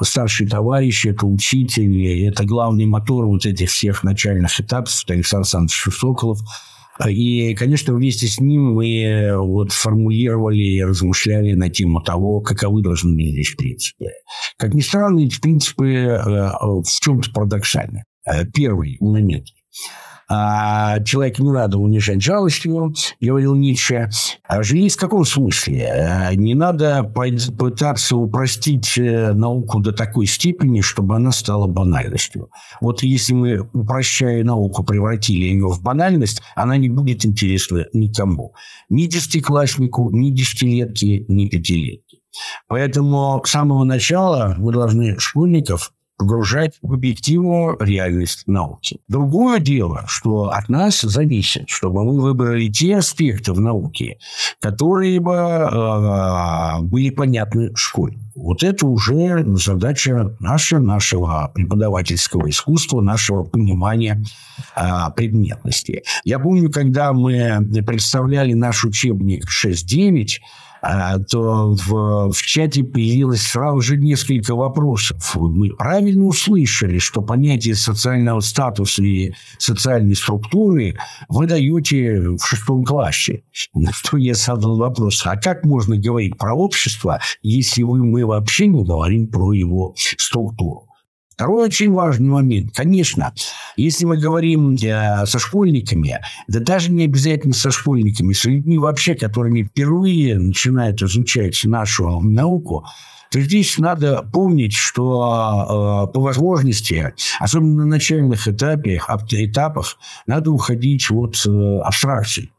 старший 0.00 0.48
товарищ, 0.48 1.04
это 1.04 1.26
учитель, 1.26 2.26
это 2.26 2.46
главный 2.46 2.86
мотор 2.86 3.26
вот 3.26 3.44
этих 3.44 3.68
всех 3.68 4.04
начальных 4.04 4.58
этапов. 4.58 4.94
Это 5.04 5.12
Александр 5.12 5.42
Александрович 5.44 5.94
Соколов– 5.94 6.40
и, 7.06 7.54
конечно, 7.54 7.94
вместе 7.94 8.26
с 8.26 8.40
ним 8.40 8.74
мы 8.74 9.02
э, 9.02 9.36
вот 9.36 9.72
формулировали 9.72 10.58
и 10.58 10.82
размышляли 10.82 11.52
на 11.52 11.68
тему 11.68 12.00
того, 12.02 12.40
каковы 12.40 12.82
должны 12.82 13.14
быть 13.14 13.36
эти 13.36 13.56
принципы. 13.56 14.06
Как 14.56 14.74
ни 14.74 14.80
странно, 14.80 15.20
эти 15.20 15.40
принципы 15.40 15.86
э, 15.86 16.18
в 16.18 17.00
чем-то 17.00 17.30
парадоксальны. 17.30 18.04
Э, 18.26 18.44
первый 18.46 18.96
момент– 19.00 19.46
а 20.30 21.00
человека 21.00 21.42
не 21.42 21.50
надо 21.50 21.78
унижать 21.78 22.22
жалостью, 22.22 22.94
говорил 23.20 23.54
Ницше. 23.54 24.10
А 24.46 24.62
жизнь 24.62 24.94
в 24.94 25.00
каком 25.00 25.24
смысле? 25.24 25.88
А 25.90 26.34
не 26.34 26.54
надо 26.54 27.02
пытаться 27.02 28.16
упростить 28.16 28.98
э, 28.98 29.32
науку 29.32 29.80
до 29.80 29.92
такой 29.92 30.26
степени, 30.26 30.82
чтобы 30.82 31.16
она 31.16 31.32
стала 31.32 31.66
банальностью. 31.66 32.50
Вот 32.80 33.02
если 33.02 33.32
мы, 33.32 33.60
упрощая 33.72 34.44
науку, 34.44 34.84
превратили 34.84 35.44
ее 35.44 35.68
в 35.68 35.82
банальность, 35.82 36.42
она 36.54 36.76
не 36.76 36.90
будет 36.90 37.24
интересна 37.24 37.86
никому. 37.94 38.54
Ни 38.90 39.06
десятикласснику, 39.06 40.10
ни 40.10 40.30
десятилетке, 40.30 41.24
ни 41.28 41.48
пятилетке. 41.48 42.18
Поэтому 42.68 43.40
с 43.44 43.50
самого 43.50 43.84
начала 43.84 44.54
вы 44.58 44.72
должны 44.72 45.18
школьников 45.18 45.92
погружать 46.18 46.74
в 46.82 46.92
объективную 46.92 47.76
реальность 47.80 48.46
науки. 48.46 49.00
Другое 49.08 49.60
дело, 49.60 50.04
что 50.08 50.50
от 50.50 50.68
нас 50.68 51.00
зависит, 51.00 51.68
чтобы 51.68 52.04
мы 52.04 52.20
выбрали 52.20 52.68
те 52.68 52.98
аспекты 52.98 53.52
в 53.52 53.60
науке, 53.60 54.18
которые 54.60 55.20
бы 55.20 55.32
э, 55.32 56.82
были 56.82 57.10
понятны 57.10 57.70
школе. 57.76 58.18
Вот 58.34 58.62
это 58.62 58.86
уже 58.86 59.44
задача 59.56 60.36
наша, 60.40 60.78
нашего 60.78 61.50
преподавательского 61.54 62.50
искусства, 62.50 63.00
нашего 63.00 63.44
понимания 63.44 64.22
э, 64.76 64.82
предметности. 65.14 66.02
Я 66.24 66.38
помню, 66.40 66.70
когда 66.70 67.12
мы 67.12 67.64
представляли 67.86 68.52
наш 68.54 68.84
учебник 68.84 69.44
6.9, 69.44 70.26
а, 70.26 70.48
то 71.30 71.74
в, 71.74 72.32
в 72.32 72.42
чате 72.42 72.84
появилось 72.84 73.42
сразу 73.42 73.80
же 73.80 73.96
несколько 73.96 74.54
вопросов. 74.54 75.34
Мы 75.34 75.70
правильно 75.70 76.24
услышали, 76.24 76.98
что 76.98 77.22
понятие 77.22 77.74
социального 77.74 78.40
статуса 78.40 79.02
и 79.02 79.32
социальной 79.58 80.14
структуры 80.14 80.96
вы 81.28 81.46
даете 81.46 82.20
в 82.20 82.40
шестом 82.40 82.84
классе. 82.84 83.42
На 83.74 83.92
что 83.92 84.16
я 84.16 84.34
задал 84.34 84.76
вопрос, 84.76 85.22
а 85.24 85.36
как 85.36 85.64
можно 85.64 85.96
говорить 85.96 86.36
про 86.38 86.54
общество, 86.54 87.20
если 87.42 87.82
мы 87.82 88.24
вообще 88.24 88.66
не 88.66 88.84
говорим 88.84 89.28
про 89.28 89.52
его 89.52 89.94
структуру? 89.96 90.87
Второй 91.38 91.66
очень 91.66 91.92
важный 91.92 92.30
момент. 92.30 92.72
Конечно, 92.74 93.32
если 93.76 94.04
мы 94.04 94.16
говорим 94.16 94.74
э, 94.74 95.24
со 95.24 95.38
школьниками, 95.38 96.18
да 96.48 96.58
даже 96.58 96.90
не 96.90 97.04
обязательно 97.04 97.54
со 97.54 97.70
школьниками, 97.70 98.32
с 98.32 98.44
людьми 98.44 98.76
вообще, 98.76 99.14
которыми 99.14 99.62
впервые 99.62 100.36
начинают 100.36 101.00
изучать 101.00 101.60
нашу 101.62 102.20
науку, 102.22 102.86
то 103.30 103.40
здесь 103.40 103.78
надо 103.78 104.22
помнить, 104.32 104.72
что 104.72 106.06
э, 106.08 106.12
по 106.12 106.20
возможности, 106.20 107.12
особенно 107.38 107.84
на 107.84 107.86
начальных 107.86 108.48
этапах, 108.48 109.10
этапах, 109.30 109.98
надо 110.26 110.50
уходить 110.50 111.10
от 111.10 111.36
э, 111.46 111.78
абстракций. 111.80 112.52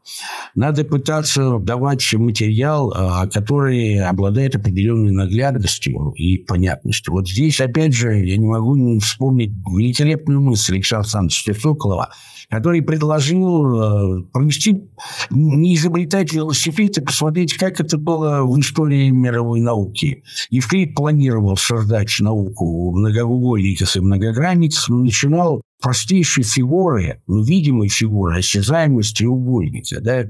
Надо 0.54 0.84
пытаться 0.84 1.58
давать 1.58 2.12
материал, 2.14 2.92
э, 2.92 3.28
который 3.30 3.98
обладает 4.00 4.56
определенной 4.56 5.12
наглядностью 5.12 6.12
и 6.16 6.38
понятностью. 6.38 7.14
Вот 7.14 7.28
здесь, 7.28 7.60
опять 7.60 7.94
же, 7.94 8.14
я 8.24 8.36
не 8.36 8.46
могу 8.46 8.76
не 8.76 9.00
вспомнить 9.00 9.52
великолепную 9.66 10.40
мысль 10.40 10.74
Александра 10.74 11.00
Александровича 11.00 11.54
Соколова, 11.54 12.10
который 12.50 12.82
предложил 12.82 14.18
э, 14.20 14.22
провести 14.32 14.90
неизобретать 15.30 16.32
велосипед 16.32 16.98
и 16.98 17.00
посмотреть, 17.00 17.54
как 17.54 17.80
это 17.80 17.96
было 17.96 18.42
в 18.42 18.58
истории 18.58 19.10
мировой 19.10 19.60
науки. 19.60 20.24
Евклид 20.50 20.94
планировал 20.94 21.56
создать 21.56 22.10
науку 22.18 22.90
в 22.90 22.96
многоугольниках 22.96 23.96
и 23.96 24.00
многогранницах, 24.00 24.88
но 24.88 24.98
начинал 24.98 25.62
простейшие 25.80 26.44
фигуры, 26.44 27.22
ну, 27.26 27.42
видимые 27.42 27.88
фигуры, 27.88 28.38
осязаемость 28.38 29.16
треугольника, 29.16 30.00
да, 30.00 30.26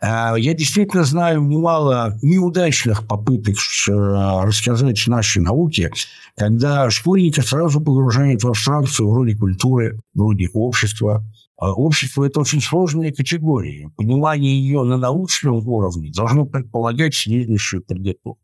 а, 0.00 0.36
я 0.36 0.54
действительно 0.54 1.04
знаю 1.04 1.42
немало 1.42 2.16
неудачных 2.22 3.06
попыток 3.06 3.56
э, 3.88 3.92
рассказать 3.92 5.02
нашей 5.06 5.42
науке, 5.42 5.90
когда 6.36 6.90
школьника 6.90 7.42
сразу 7.42 7.80
погружают 7.80 8.42
в 8.42 8.48
абстракцию 8.48 9.10
вроде 9.10 9.36
культуры, 9.36 9.98
вроде 10.14 10.48
общества, 10.52 11.24
общество– 11.58 12.24
это 12.26 12.40
очень 12.40 12.60
сложная 12.60 13.12
категория. 13.12 13.90
Понимание 13.96 14.60
ее 14.60 14.82
на 14.82 14.96
научном 14.96 15.66
уровне 15.66 16.10
должно 16.14 16.44
предполагать 16.44 17.14
следующую 17.14 17.82
подготовку. 17.82 18.38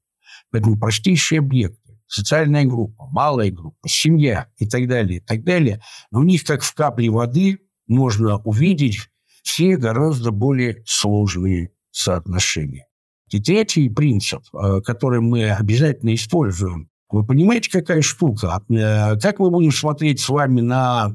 Поэтому 0.51 0.79
простейшие 0.79 1.41
объекты, 1.41 1.99
социальная 2.07 2.65
группа, 2.65 3.07
малая 3.11 3.51
группа, 3.51 3.89
семья 3.89 4.49
и 4.59 4.67
так 4.69 4.89
далее, 4.89 5.19
и 5.19 5.21
так 5.21 5.45
далее, 5.45 5.81
но 6.11 6.21
в 6.21 6.25
них, 6.25 6.45
как 6.45 6.63
в 6.63 6.75
капле 6.75 7.11
воды, 7.11 7.59
можно 7.87 8.39
увидеть 8.39 9.09
все 9.43 9.77
гораздо 9.77 10.31
более 10.31 10.83
сложные 10.87 11.73
соотношения. 11.91 12.87
И 13.31 13.41
третий 13.41 13.89
принцип, 13.89 14.43
э, 14.55 14.81
который 14.83 15.21
мы 15.21 15.51
обязательно 15.51 16.15
используем, 16.15 16.91
вы 17.11 17.27
понимаете, 17.27 17.71
какая 17.71 18.03
штука? 18.03 18.63
Э, 18.71 19.19
как 19.19 19.39
мы 19.39 19.51
будем 19.51 19.73
смотреть 19.73 20.21
с 20.21 20.29
вами 20.29 20.61
на 20.61 21.15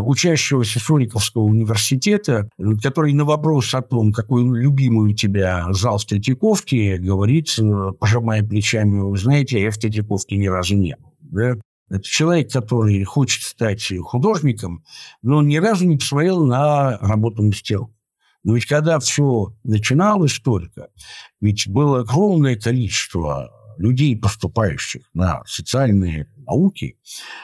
учащегося 0.00 0.78
Шориковского 0.78 1.42
университета, 1.42 2.48
который 2.82 3.12
на 3.12 3.24
вопрос 3.24 3.74
о 3.74 3.82
том, 3.82 4.12
какой 4.12 4.42
любимый 4.42 5.12
у 5.12 5.14
тебя 5.14 5.66
зал 5.72 5.98
в 5.98 6.06
Третьяковке, 6.06 6.98
говорит, 6.98 7.54
э, 7.58 7.92
пожимая 7.98 8.42
плечами, 8.42 9.00
вы 9.00 9.18
знаете, 9.18 9.60
я 9.60 9.70
в 9.70 9.78
Третьяковке 9.78 10.36
ни 10.36 10.46
разу 10.46 10.76
не 10.76 10.96
был. 10.96 11.12
Да? 11.20 11.56
Это 11.90 12.04
человек, 12.04 12.50
который 12.50 13.04
хочет 13.04 13.42
стать 13.42 13.92
художником, 14.00 14.82
но 15.20 15.42
ни 15.42 15.56
разу 15.56 15.86
не 15.86 15.98
посмотрел 15.98 16.46
на 16.46 16.96
работу 16.98 17.42
мастеров. 17.42 17.90
Но 18.44 18.54
ведь 18.54 18.66
когда 18.66 18.98
все 18.98 19.54
начиналось 19.62 20.40
только, 20.40 20.88
ведь 21.40 21.68
было 21.68 22.00
огромное 22.00 22.56
количество 22.56 23.52
людей, 23.78 24.16
поступающих 24.16 25.02
на 25.14 25.42
социальные 25.46 26.28
науки, 26.46 26.96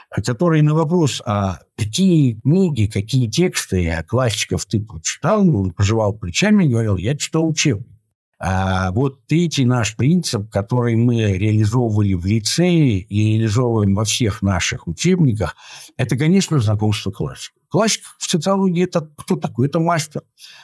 которые 0.09 0.63
на 0.63 0.73
вопрос, 0.73 1.21
а 1.25 1.59
какие 1.77 2.39
книги, 2.39 2.85
какие 2.85 3.29
тексты 3.29 4.03
классиков 4.07 4.65
ты 4.65 4.81
прочитал, 4.81 5.41
он 5.41 5.71
пожевал 5.71 6.13
плечами 6.13 6.65
и 6.65 6.69
говорил, 6.69 6.97
я 6.97 7.15
читал 7.15 7.47
учебник. 7.47 7.98
А 8.41 8.91
вот 8.91 9.27
третий 9.27 9.65
наш 9.65 9.97
принцип, 9.97 10.49
который 10.49 10.95
мы 10.95 11.33
реализовывали 11.33 12.13
в 12.13 12.25
лицее 12.25 12.99
и 12.99 13.33
реализовываем 13.33 13.93
во 13.95 14.05
всех 14.05 14.41
наших 14.41 14.87
учебниках, 14.87 15.57
это, 15.97 16.17
конечно, 16.17 16.57
знакомство 16.59 17.11
классиков. 17.11 17.57
Классик 17.67 18.03
в 18.17 18.23
социологии– 18.29 18.83
это 18.85 19.11
кто 19.17 19.35
такой? 19.35 19.67
Это 19.67 19.79
мастер. 19.79 20.21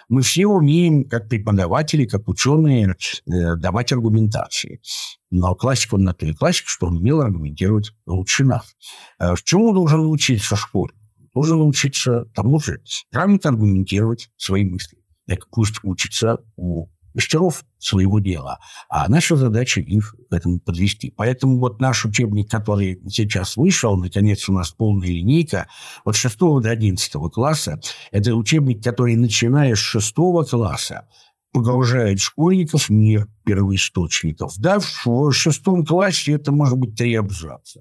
Мы 0.08 0.22
все 0.22 0.48
умеем, 0.48 1.04
как 1.04 1.28
преподаватели, 1.28 2.06
как 2.06 2.28
ученые, 2.30 2.96
э, 3.28 3.56
давать 3.58 3.92
аргументации. 3.92 4.80
Но 5.30 5.54
классик, 5.54 5.94
он 5.94 6.04
на 6.04 6.14
то 6.14 6.26
и 6.26 6.34
классик, 6.34 6.68
что 6.68 6.88
он 6.88 6.98
умел 6.98 7.22
аргументировать 7.22 7.92
лучше 8.08 8.46
нас. 8.46 8.74
Э, 9.20 9.36
чему 9.44 9.74
должен 9.74 10.00
научиться 10.00 10.56
в 10.56 10.60
школе? 10.60 10.94
Должен 11.34 11.60
научиться 11.60 12.26
тому 12.34 12.60
же 12.60 12.82
грамотно 13.12 13.50
аргументировать 13.50 14.30
свои 14.38 14.64
мысли 14.64 14.98
так 15.28 15.48
пусть 15.50 15.80
учатся 15.84 16.38
у 16.56 16.88
мастеров 17.16 17.64
своего 17.80 18.20
дела. 18.20 18.60
А 18.90 19.10
наша 19.10 19.36
задача 19.36 19.82
их 19.82 20.16
к 20.30 20.34
этому 20.34 20.60
подвести. 20.60 21.12
Поэтому 21.16 21.58
вот 21.58 21.80
наш 21.80 22.06
учебник, 22.06 22.52
который 22.52 23.02
сейчас 23.10 23.58
вышел, 23.58 23.98
наконец 23.98 24.48
у 24.50 24.54
нас 24.54 24.72
полная 24.72 25.08
линейка, 25.08 25.68
от 26.04 26.16
6 26.16 26.38
до 26.38 26.70
11 26.70 27.12
класса, 27.34 27.80
это 28.12 28.36
учебник, 28.36 28.84
который, 28.84 29.16
начиная 29.16 29.76
с 29.76 29.80
6 29.80 30.14
класса, 30.50 31.08
погружает 31.56 32.20
школьников 32.20 32.90
в 32.90 32.90
мир 32.90 33.30
первоисточников. 33.46 34.58
Да, 34.58 34.80
в 34.80 35.32
шестом 35.32 35.86
классе 35.86 36.34
это 36.34 36.52
может 36.52 36.78
быть 36.78 36.96
три 36.96 37.16
абзаца. 37.16 37.80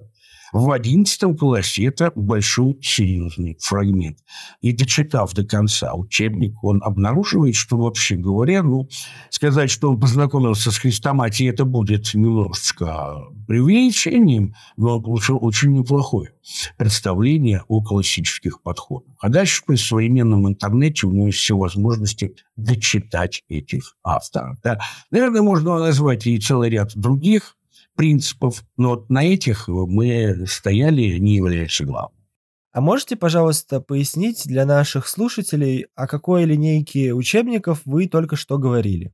В 0.55 0.71
одиннадцатом 0.71 1.37
классе 1.37 1.87
это 1.87 2.12
большой 2.14 2.79
серьезный 2.81 3.59
фрагмент. 3.61 4.19
И 4.61 4.73
дочитав 4.73 5.35
до 5.35 5.45
конца 5.45 5.95
учебник, 5.95 6.62
он 6.62 6.81
обнаруживает, 6.81 7.57
что, 7.57 7.77
вообще 7.77 8.14
говоря, 8.14 8.62
ну, 8.62 8.88
сказать, 9.31 9.69
что 9.69 9.90
он 9.90 9.99
познакомился 9.99 10.71
с 10.71 10.79
хрестоматией, 10.79 11.51
это 11.51 11.64
будет 11.64 12.14
немножечко 12.14 13.17
преувеличением, 13.49 14.55
но 14.77 14.99
он 14.99 15.03
получил 15.03 15.40
очень 15.40 15.73
неплохое 15.73 16.31
представление 16.79 17.64
о 17.67 17.83
классических 17.83 18.62
подходах. 18.62 19.12
А 19.19 19.31
дальше 19.31 19.61
при 19.67 19.75
современном 19.75 20.47
интернете 20.47 21.09
у 21.09 21.11
него 21.11 21.27
есть 21.27 21.38
все 21.38 21.57
возможности 21.57 22.37
дочитать 22.55 23.43
этих 23.49 23.97
авторов. 24.05 24.57
Да. 24.62 24.79
Наверное, 25.11 25.43
можно 25.43 25.81
назвать 25.81 26.29
и 26.29 26.38
целый 26.38 26.71
ряд 26.71 26.93
других 26.95 27.57
принципов, 27.94 28.64
но 28.76 28.90
вот 28.90 29.11
на 29.11 29.24
этих 29.24 29.68
мы 29.68 30.46
стояли, 30.46 31.18
не 31.18 31.37
являясь 31.37 31.80
главным. 31.80 32.20
А 32.72 32.80
можете, 32.80 33.14
пожалуйста, 33.14 33.80
пояснить 33.80 34.42
для 34.46 34.66
наших 34.66 35.07
слушателей, 35.07 35.87
о 35.94 36.09
какой 36.09 36.44
линейке 36.44 37.14
учебников 37.14 37.80
вы 37.85 38.09
только 38.09 38.35
что 38.35 38.59
говорили? 38.59 39.12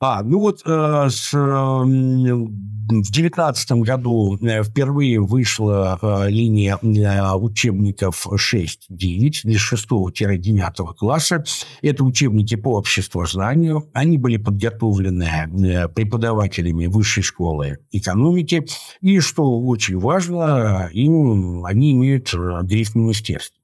А, 0.00 0.22
ну 0.22 0.38
вот 0.38 0.62
э, 0.64 1.08
с, 1.10 1.34
э, 1.34 1.38
в 1.38 3.10
девятнадцатом 3.10 3.82
году 3.82 4.38
э, 4.40 4.62
впервые 4.62 5.20
вышла 5.20 5.98
э, 6.00 6.30
линия 6.30 6.78
э, 6.80 7.34
учебников 7.34 8.26
6-9 8.28 9.40
для 9.42 9.58
6-9 9.58 10.94
класса. 10.94 11.44
Это 11.82 12.04
учебники 12.04 12.54
по 12.54 12.78
обществознанию. 12.78 13.90
Они 13.92 14.18
были 14.18 14.36
подготовлены 14.36 15.24
э, 15.24 15.88
преподавателями 15.88 16.86
высшей 16.86 17.24
школы 17.24 17.78
экономики. 17.90 18.66
И, 19.00 19.18
что 19.18 19.60
очень 19.60 19.98
важно, 19.98 20.88
им, 20.92 21.64
они 21.64 21.92
имеют 21.92 22.32
гриф 22.32 22.94
министерства. 22.94 23.58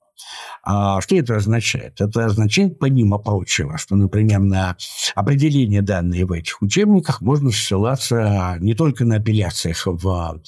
А 0.66 1.00
что 1.02 1.16
это 1.16 1.36
означает? 1.36 2.00
Это 2.00 2.24
означает, 2.24 2.78
помимо 2.78 3.18
прочего, 3.18 3.76
что, 3.76 3.96
например, 3.96 4.40
на 4.40 4.76
определение 5.14 5.82
данные 5.82 6.24
в 6.24 6.32
этих 6.32 6.62
учебниках 6.62 7.20
можно 7.20 7.50
ссылаться 7.50 8.56
не 8.60 8.74
только 8.74 9.04
на 9.04 9.16
апелляциях 9.16 9.86
в 9.86 10.40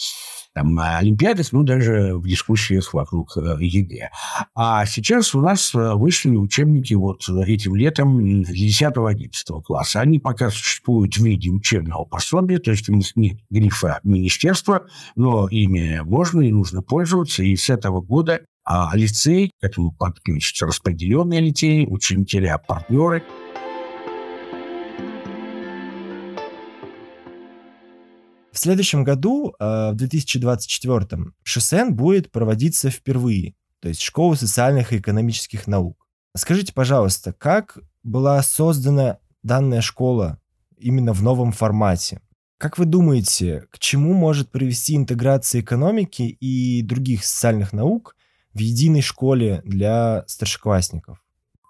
там, 0.56 0.78
Олимпиадах, 0.78 1.52
но 1.52 1.64
даже 1.64 2.14
в 2.14 2.26
дискуссиях 2.26 2.94
вокруг 2.94 3.36
э, 3.36 3.56
ЕГЭ. 3.60 4.08
А 4.54 4.86
сейчас 4.86 5.34
у 5.34 5.42
нас 5.42 5.74
э, 5.74 5.92
вышли 5.92 6.34
учебники 6.34 6.94
вот 6.94 7.28
этим 7.28 7.76
летом 7.76 8.18
10-11 8.18 9.28
класса. 9.62 10.00
Они 10.00 10.18
пока 10.18 10.48
существуют 10.48 11.18
в 11.18 11.22
виде 11.22 11.50
учебного 11.50 12.06
пособия, 12.06 12.58
то 12.58 12.70
есть 12.70 12.88
у 12.88 12.94
них 12.94 13.14
нет 13.16 13.36
грифа 13.50 14.00
министерства, 14.02 14.86
но 15.14 15.46
ими 15.48 16.00
можно 16.02 16.40
и 16.40 16.52
нужно 16.52 16.80
пользоваться. 16.80 17.42
И 17.42 17.54
с 17.54 17.68
этого 17.68 18.00
года 18.00 18.40
а 18.66 18.90
лицей, 18.96 19.52
к 19.60 19.64
этому 19.64 19.92
подключатся 19.92 20.66
распределенные 20.66 21.40
лицеи, 21.40 21.86
ученики, 21.86 22.44
партнеры. 22.66 23.22
В 28.50 28.58
следующем 28.58 29.04
году, 29.04 29.54
э, 29.60 29.90
в 29.92 29.94
2024, 29.94 31.32
ШСН 31.44 31.92
будет 31.92 32.32
проводиться 32.32 32.90
впервые, 32.90 33.54
то 33.80 33.88
есть 33.88 34.00
Школа 34.00 34.34
социальных 34.34 34.92
и 34.92 34.98
экономических 34.98 35.68
наук. 35.68 36.04
Скажите, 36.34 36.72
пожалуйста, 36.72 37.32
как 37.32 37.78
была 38.02 38.42
создана 38.42 39.18
данная 39.44 39.80
школа 39.80 40.40
именно 40.76 41.12
в 41.12 41.22
новом 41.22 41.52
формате? 41.52 42.20
Как 42.58 42.78
вы 42.78 42.86
думаете, 42.86 43.66
к 43.70 43.78
чему 43.78 44.14
может 44.14 44.50
привести 44.50 44.96
интеграция 44.96 45.60
экономики 45.60 46.22
и 46.22 46.82
других 46.82 47.24
социальных 47.24 47.72
наук 47.72 48.16
в 48.56 48.60
единой 48.60 49.02
школе 49.02 49.62
для 49.64 50.24
старшеклассников? 50.26 51.18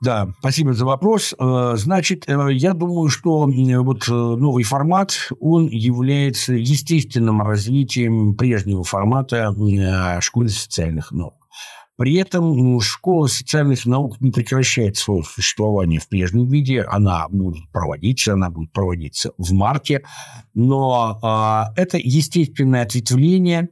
Да, 0.03 0.29
спасибо 0.41 0.75
за 0.75 0.85
вопрос. 0.85 1.35
Э, 1.39 1.73
значит, 1.77 2.29
э, 2.29 2.53
я 2.53 2.75
думаю, 2.75 3.09
что 3.09 3.47
вот 3.47 4.09
э, 4.09 4.13
новый 4.13 4.63
формат, 4.63 5.31
он 5.41 5.69
является 5.69 6.53
естественным 6.53 7.41
развитием 7.41 8.35
прежнего 8.35 8.85
формата 8.85 9.55
школы 10.21 10.49
социальных 10.51 11.13
наук. 11.13 11.47
При 11.97 12.15
этом 12.17 12.79
школа 12.81 13.27
социальных 13.27 13.87
наук 13.87 14.21
не 14.21 14.31
прекращает 14.31 14.99
свое 14.99 15.23
существование 15.23 15.99
в 15.99 16.09
прежнем 16.09 16.47
виде. 16.47 16.83
Она 16.83 17.27
будет 17.31 17.71
проводиться, 17.73 18.35
она 18.35 18.51
будет 18.51 18.71
проводиться 18.73 19.33
в 19.39 19.53
марте. 19.55 20.03
Но 20.53 21.19
э, 21.23 21.81
это 21.81 21.97
естественное 21.97 22.83
ответвление, 22.83 23.71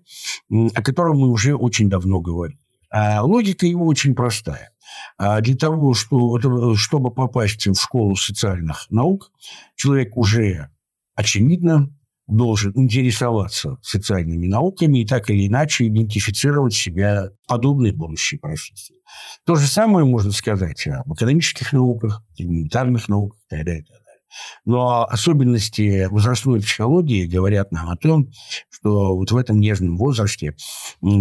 о 0.51 0.83
котором 0.83 1.19
мы 1.19 1.29
уже 1.29 1.55
очень 1.55 1.91
давно 1.91 2.21
говорим. 2.21 2.59
А 2.97 3.23
логика 3.23 3.67
его 3.67 3.87
очень 3.87 4.15
простая. 4.15 4.71
А 5.19 5.41
для 5.41 5.57
того, 5.57 5.95
что, 5.95 6.39
чтобы 6.77 7.11
попасть 7.11 7.67
в 7.67 7.75
школу 7.75 8.15
социальных 8.15 8.87
наук, 8.89 9.33
человек 9.75 10.17
уже, 10.17 10.71
очевидно, 11.17 11.91
должен 12.29 12.71
интересоваться 12.77 13.79
социальными 13.83 14.47
науками 14.47 15.01
и 15.01 15.07
так 15.07 15.29
или 15.29 15.49
иначе 15.49 15.89
идентифицировать 15.89 16.73
себя 16.73 17.31
подобной 17.49 17.91
будущей 17.91 18.39
профессии. 18.39 19.03
То 19.45 19.57
же 19.57 19.67
самое 19.67 20.07
можно 20.07 20.31
сказать 20.31 20.87
об 20.87 21.13
экономических 21.15 21.73
науках, 21.73 22.23
гуманитарных 22.39 23.09
науках 23.09 23.41
и 23.41 23.57
так 23.57 23.65
далее. 23.65 23.85
Но 24.65 25.05
особенности 25.05 26.07
возрастной 26.11 26.61
психологии 26.61 27.27
говорят 27.27 27.73
нам 27.73 27.91
о 27.91 27.97
том, 27.97 28.31
что 28.71 29.17
вот 29.17 29.31
в 29.31 29.37
этом 29.37 29.61
нежном 29.61 29.97
возрасте, 29.97 30.55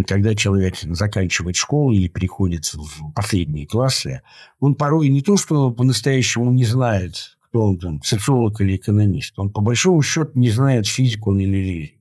когда 0.08 0.36
человек 0.36 0.78
заканчивает 0.82 1.56
школу 1.56 1.92
или 1.92 2.08
переходит 2.08 2.66
в 2.74 3.12
последние 3.14 3.68
классы, 3.68 4.22
он 4.60 4.76
порой 4.76 5.10
не 5.10 5.22
то, 5.22 5.38
что 5.38 5.72
по-настоящему 5.72 6.52
не 6.52 6.66
знает, 6.66 7.38
кто 7.50 7.68
он 7.68 7.78
там, 7.78 8.02
социолог 8.04 8.60
или 8.62 8.76
экономист, 8.78 9.38
он 9.38 9.52
по 9.52 9.62
большому 9.62 10.02
счету 10.02 10.32
не 10.36 10.50
знает 10.50 10.88
физику 10.88 11.36
или 11.36 11.56
религию. 11.56 12.00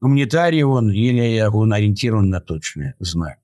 Гуманитарий 0.00 0.62
он 0.62 0.90
или 0.90 1.40
он 1.46 1.72
ориентирован 1.72 2.30
на 2.30 2.40
точное 2.40 2.94
знание. 2.98 3.38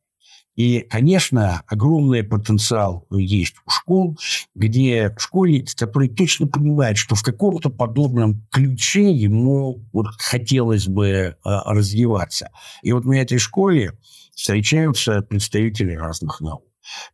И, 0.56 0.80
конечно, 0.88 1.62
огромный 1.66 2.22
потенциал 2.22 3.06
есть 3.10 3.56
у 3.66 3.70
школ, 3.70 4.18
где 4.54 5.14
школьник, 5.18 5.74
который 5.74 6.08
точно 6.08 6.46
понимает, 6.46 6.96
что 6.96 7.16
в 7.16 7.22
каком-то 7.22 7.70
подобном 7.70 8.46
ключе 8.50 9.10
ему 9.10 9.84
вот 9.92 10.06
хотелось 10.18 10.86
бы 10.86 11.06
э, 11.06 11.34
развиваться. 11.42 12.50
И 12.82 12.92
вот 12.92 13.04
на 13.04 13.14
этой 13.14 13.38
школе 13.38 13.98
встречаются 14.34 15.22
представители 15.22 15.94
разных 15.94 16.40
наук. 16.40 16.64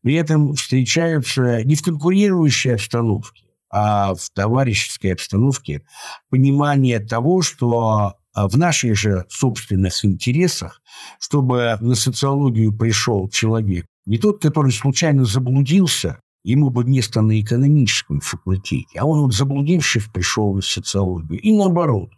При 0.03 0.15
этом 0.15 0.55
встречаются 0.55 1.65
не 1.65 1.77
в 1.77 1.83
конкурирующей 1.83 2.75
обстановке, 2.75 3.47
а 3.71 4.15
в 4.15 4.31
товарищеской 4.35 5.13
обстановке 5.13 5.83
понимание 6.29 6.99
того, 6.99 7.41
что 7.41 8.17
в 8.35 8.57
наших 8.57 8.97
же 8.97 9.27
собственных 9.29 10.05
интересах, 10.05 10.81
чтобы 11.19 11.77
на 11.81 11.95
социологию 11.95 12.77
пришел 12.77 13.29
человек, 13.29 13.87
не 14.07 14.19
тот, 14.19 14.41
который 14.41 14.73
случайно 14.73 15.25
заблудился, 15.25 16.21
ему 16.43 16.71
бы 16.71 16.85
место 16.85 17.21
на 17.21 17.41
экономическом 17.41 18.21
факультете, 18.21 18.99
а 18.99 19.07
он 19.07 19.21
вот 19.21 19.35
заблудившись 19.35 20.07
пришел 20.13 20.55
на 20.55 20.63
социологию. 20.63 21.41
И 21.41 21.53
наоборот, 21.53 22.11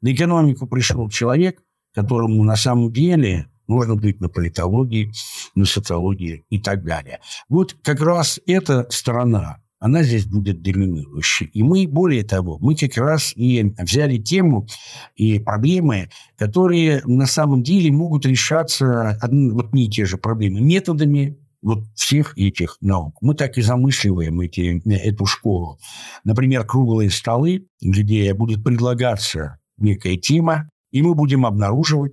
на 0.00 0.12
экономику 0.12 0.66
пришел 0.66 1.08
человек, 1.08 1.62
которому 1.94 2.42
на 2.44 2.56
самом 2.56 2.92
деле 2.92 3.46
нужно 3.66 3.96
быть 3.96 4.20
на 4.20 4.28
политологии, 4.28 5.12
на 5.54 5.64
социологии 5.64 6.44
и 6.48 6.58
так 6.58 6.84
далее. 6.84 7.20
Вот 7.48 7.76
как 7.82 8.00
раз 8.00 8.40
эта 8.46 8.86
сторона 8.90 9.62
она 9.80 10.02
здесь 10.02 10.26
будет 10.26 10.62
доминирующей. 10.62 11.46
И 11.46 11.62
мы, 11.62 11.86
более 11.86 12.24
того, 12.24 12.58
мы 12.60 12.74
как 12.74 12.96
раз 12.96 13.32
и 13.36 13.74
взяли 13.78 14.18
тему 14.18 14.66
и 15.14 15.38
проблемы, 15.38 16.10
которые 16.36 17.02
на 17.04 17.26
самом 17.26 17.62
деле 17.62 17.92
могут 17.92 18.26
решаться 18.26 19.18
вот 19.22 19.72
не 19.72 19.88
те 19.88 20.04
же 20.04 20.16
проблемы 20.16 20.60
методами 20.60 21.38
вот 21.62 21.84
всех 21.94 22.36
этих 22.38 22.76
наук. 22.80 23.16
Мы 23.20 23.34
так 23.34 23.58
и 23.58 23.62
замысливаем 23.62 24.40
эти, 24.40 24.82
эту 24.90 25.26
школу. 25.26 25.78
Например, 26.24 26.64
круглые 26.64 27.10
столы, 27.10 27.66
где 27.80 28.32
будет 28.34 28.62
предлагаться 28.62 29.58
некая 29.76 30.16
тема, 30.16 30.68
и 30.90 31.02
мы 31.02 31.14
будем 31.14 31.46
обнаруживать, 31.46 32.12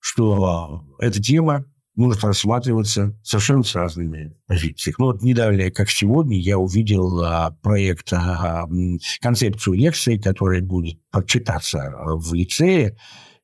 что 0.00 0.84
эта 0.98 1.22
тема 1.22 1.64
может 1.96 2.22
рассматриваться 2.22 3.18
совершенно 3.22 3.62
с 3.62 3.74
разными 3.74 4.36
позициями. 4.46 4.96
Ну, 4.98 5.06
вот 5.06 5.22
недавно, 5.22 5.70
как 5.70 5.90
сегодня, 5.90 6.38
я 6.38 6.58
увидел 6.58 7.22
а, 7.24 7.56
проект, 7.62 8.12
а, 8.12 8.68
концепцию 9.20 9.74
лекции, 9.74 10.18
которая 10.18 10.60
будет 10.60 10.98
прочитаться 11.10 11.92
в 11.98 12.34
лицее, 12.34 12.96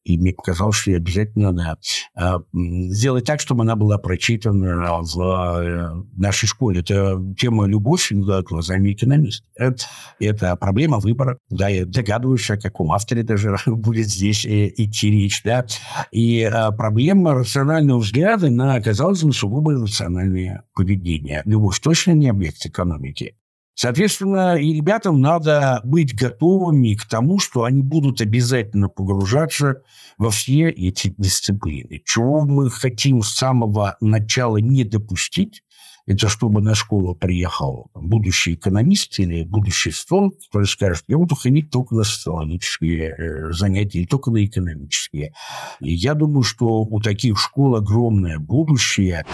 и 0.05 0.19
мне 0.19 0.33
показалось, 0.33 0.77
что 0.77 0.93
обязательно 0.93 1.53
надо 1.53 1.79
э, 2.17 2.39
сделать 2.53 3.25
так, 3.25 3.41
чтобы 3.41 3.63
она 3.63 3.77
была 3.77 3.99
прочитана 3.99 5.01
в 5.03 5.21
э, 5.21 6.03
нашей 6.17 6.47
школе. 6.47 6.81
Это 6.81 7.23
тема 7.39 7.67
любовь 7.67 8.11
глазами 8.13 8.93
экономиста. 8.93 9.47
Это, 9.55 9.85
это 10.19 10.57
проблема 10.57 10.99
выбора. 10.99 11.39
Да, 11.51 11.69
я 11.69 11.87
догадываюсь, 11.87 12.51
о 12.51 12.59
каком 12.59 12.93
авторе 12.93 13.23
даже 13.23 13.57
будет 13.67 14.09
здесь 14.09 14.45
э, 14.45 14.69
идти 14.77 15.11
речь. 15.11 15.43
Да? 15.45 15.67
И 16.11 16.51
проблема 16.77 17.35
рационального 17.35 18.01
взгляда 18.01 18.51
на, 18.51 18.81
казалось 18.81 19.23
бы, 19.23 19.33
сугубо 19.33 19.73
рациональное 19.73 20.65
поведение. 20.75 21.43
Любовь 21.45 21.79
точно 21.81 22.13
не 22.13 22.29
объект 22.29 22.65
экономики. 22.67 23.37
Соответственно, 23.75 24.57
и 24.57 24.75
ребятам 24.75 25.21
надо 25.21 25.81
быть 25.85 26.15
готовыми 26.15 26.95
к 26.95 27.07
тому, 27.07 27.39
что 27.39 27.65
они 27.65 27.83
будут 27.83 28.21
обязательно 28.21 28.89
погружаться 28.89 29.83
во 30.19 30.31
все 30.31 30.69
эти 30.69 31.15
дисциплины. 31.17 32.03
Чего 32.05 32.45
мы 32.45 32.71
хотим 32.71 33.23
с 33.23 33.35
самого 33.35 33.97
начала 34.01 34.59
не 34.59 34.85
допустить, 34.85 35.63
это 36.07 36.29
чтобы 36.29 36.61
на 36.61 36.75
школу 36.75 37.15
приехал 37.15 37.91
будущий 37.95 38.55
экономист 38.55 39.19
или 39.21 39.45
будущий 39.45 39.93
стол, 39.93 40.33
который 40.47 40.67
скажет, 40.67 41.05
я 41.07 41.17
буду 41.17 41.37
ходить 41.37 41.71
только 41.71 41.95
на 41.95 42.03
социологические 42.03 43.15
э, 43.17 43.53
занятия, 43.53 44.05
только 44.07 44.31
на 44.33 44.45
экономические. 44.45 45.33
И 45.81 45.95
я 45.95 46.15
думаю, 46.15 46.43
что 46.43 46.83
у 46.83 47.01
таких 47.01 47.39
школ 47.39 47.77
огромное 47.77 48.39
будущее. 48.39 49.25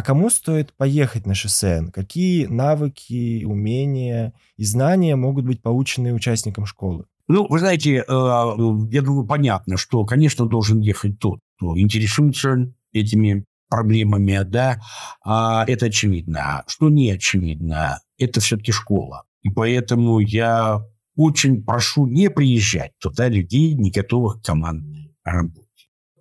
А 0.00 0.02
кому 0.02 0.30
стоит 0.30 0.72
поехать 0.78 1.26
на 1.26 1.34
шоссе? 1.34 1.84
Какие 1.92 2.46
навыки, 2.46 3.44
умения 3.44 4.32
и 4.56 4.64
знания 4.64 5.14
могут 5.14 5.44
быть 5.44 5.60
получены 5.60 6.14
участникам 6.14 6.64
школы? 6.64 7.04
Ну, 7.28 7.46
вы 7.46 7.58
знаете, 7.58 7.96
э, 7.96 8.02
я 8.08 9.02
думаю, 9.02 9.26
понятно, 9.26 9.76
что, 9.76 10.06
конечно, 10.06 10.46
должен 10.46 10.80
ехать 10.80 11.18
тот, 11.18 11.40
кто 11.58 11.78
интересуется 11.78 12.72
этими 12.94 13.44
проблемами, 13.68 14.42
да, 14.42 14.80
а 15.22 15.66
это 15.66 15.86
очевидно. 15.86 16.64
Что 16.66 16.88
не 16.88 17.10
очевидно, 17.10 18.00
это 18.16 18.40
все-таки 18.40 18.72
школа. 18.72 19.24
И 19.42 19.50
поэтому 19.50 20.18
я 20.20 20.82
очень 21.14 21.62
прошу 21.62 22.06
не 22.06 22.30
приезжать 22.30 22.92
туда 23.02 23.28
людей, 23.28 23.74
не 23.74 23.90
готовых 23.90 24.40
к 24.40 24.46
командной 24.46 25.14
работе 25.24 25.59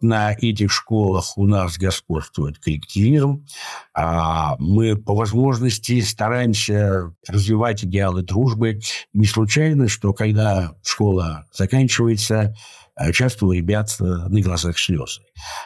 на 0.02 0.34
этих 0.34 0.72
школах 0.72 1.38
у 1.38 1.46
нас 1.46 1.78
господствует 1.78 2.60
коллективизм. 2.60 3.46
А 3.94 4.56
мы 4.60 4.96
по 4.96 5.16
возможности 5.16 6.02
стараемся 6.02 7.14
развивать 7.28 7.84
идеалы 7.84 8.24
дружбы. 8.24 8.80
Не 9.14 9.26
случайно, 9.26 9.88
что 9.88 10.14
когда 10.14 10.74
школа 10.84 11.46
заканчивается, 11.54 12.56
а, 12.96 13.14
часто 13.14 13.46
у 13.46 13.54
ребят 13.54 13.96
на 14.00 14.42
глазах 14.42 14.78
слезы. 14.78 15.22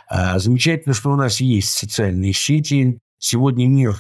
А, 0.08 0.38
замечательно, 0.38 0.94
что 0.94 1.12
у 1.12 1.16
нас 1.16 1.42
есть 1.42 1.72
социальные 1.72 2.34
сети, 2.34 3.00
Сегодня 3.26 3.68
мир 3.68 3.96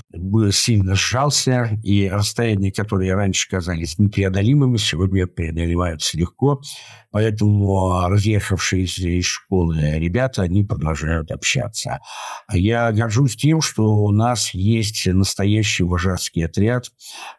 сильно 0.51 0.95
сжался, 0.95 1.79
и 1.81 2.09
расстояния, 2.09 2.73
которые 2.73 3.15
раньше 3.15 3.47
казались 3.47 3.97
непреодолимыми, 3.97 4.75
сегодня 4.75 5.27
преодолеваются 5.27 6.17
легко. 6.17 6.61
Поэтому 7.09 8.05
разъехавшиеся 8.09 9.07
из 9.07 9.23
школы 9.23 9.79
ребята, 9.95 10.41
они 10.41 10.65
продолжают 10.65 11.31
общаться. 11.31 12.01
Я 12.51 12.91
горжусь 12.91 13.37
тем, 13.37 13.61
что 13.61 13.95
у 13.95 14.11
нас 14.11 14.53
есть 14.53 15.07
настоящий 15.07 15.83
вожатский 15.83 16.45
отряд. 16.45 16.91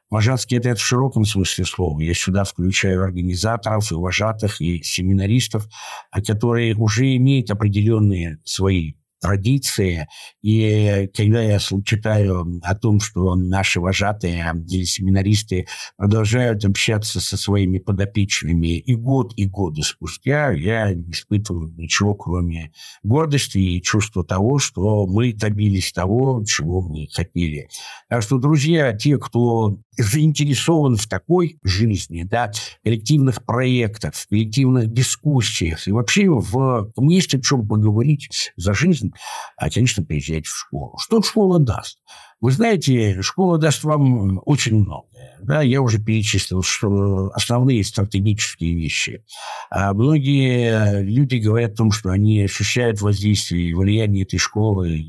Вожатский 0.09 0.61
отряд 0.61 0.79
в 0.79 0.87
широком 0.87 1.27
смысле 1.27 1.67
слова. 1.67 2.01
Я 2.01 2.15
сюда 2.15 2.45
включаю 2.45 3.05
организаторов 3.05 3.93
и 3.93 3.95
вожатых, 3.95 4.63
и 4.63 4.83
семинаристов, 4.83 5.67
которые 6.11 6.77
уже 6.77 7.15
имеют 7.15 7.51
определенные 7.51 8.39
свои 8.45 8.95
традиции. 9.25 10.07
И 10.43 11.09
когда 11.17 11.41
я 11.41 11.59
читаю 11.59 12.61
о 12.63 12.75
том, 12.75 13.01
что 13.01 13.35
наши 13.35 13.81
вожатые 13.81 14.53
или 14.69 14.85
семинаристы 14.85 15.67
продолжают 15.97 16.63
общаться 16.67 17.21
со 17.21 17.39
своими 17.39 17.79
подопечными 17.79 18.77
и 18.77 18.95
год, 18.95 19.33
и 19.37 19.47
годы 19.47 19.83
спустя, 19.83 20.51
я 20.51 20.93
не 20.93 21.11
испытываю 21.13 21.73
ничего, 21.75 22.15
кроме 22.15 22.73
гордости 23.03 23.57
и 23.57 23.81
чувства 23.81 24.27
того, 24.27 24.59
что 24.59 25.07
мы 25.07 25.33
добились 25.33 25.91
того, 25.93 26.45
чего 26.47 26.83
мы 26.83 27.09
хотели. 27.11 27.69
Так 28.11 28.21
что, 28.21 28.37
друзья, 28.37 28.93
те, 28.93 29.17
кто 29.17 29.79
заинтересован 29.97 30.97
в 30.97 31.09
такой 31.09 31.59
жизни, 31.63 32.25
да, 32.25 32.53
коллективных 32.83 33.43
проектах, 33.47 34.13
коллективных 34.29 34.93
дискуссиях 34.93 35.89
и 35.89 35.93
вообще 35.93 36.29
в 36.29 36.93
есть 36.99 37.35
о 37.35 37.41
чем 37.41 37.67
поговорить 37.67 38.53
за 38.57 38.75
жизнь, 38.75 39.14
а, 39.57 39.71
конечно, 39.71 40.05
приезжайте 40.05 40.49
в 40.49 40.57
школу. 40.57 40.99
Что 40.99 41.23
школа 41.23 41.59
даст? 41.59 41.99
Вы 42.41 42.51
знаете, 42.51 43.23
школа 43.23 43.57
даст 43.59 43.85
вам 43.85 44.41
очень 44.45 44.77
многое. 44.77 45.39
Да, 45.41 45.63
я 45.63 45.81
уже 45.81 45.99
перечислил 45.99 46.63
что 46.63 47.31
основные 47.35 47.83
стратегические 47.85 48.75
вещи. 48.75 49.25
А 49.71 49.95
многие 49.95 51.03
люди 51.03 51.37
говорят 51.37 51.73
о 51.73 51.77
том, 51.77 51.91
что 51.91 52.11
они 52.11 52.43
ощущают 52.43 53.01
воздействие 53.01 53.71
и 53.71 53.75
влияние 53.75 54.25
этой 54.25 54.39
школы 54.39 55.05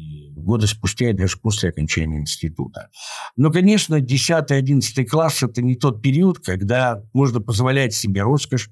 года 0.46 0.68
спустя 0.68 1.10
и 1.10 1.14
даже 1.14 1.38
после 1.38 1.70
окончания 1.70 2.20
института. 2.20 2.90
Но, 3.36 3.52
конечно, 3.52 3.96
10-11 3.96 5.06
класс– 5.06 5.44
это 5.44 5.62
не 5.62 5.76
тот 5.76 6.02
период, 6.02 6.40
когда 6.40 7.02
можно 7.14 7.42
позволять 7.42 7.94
себе 7.94 8.22
роскошь 8.22 8.70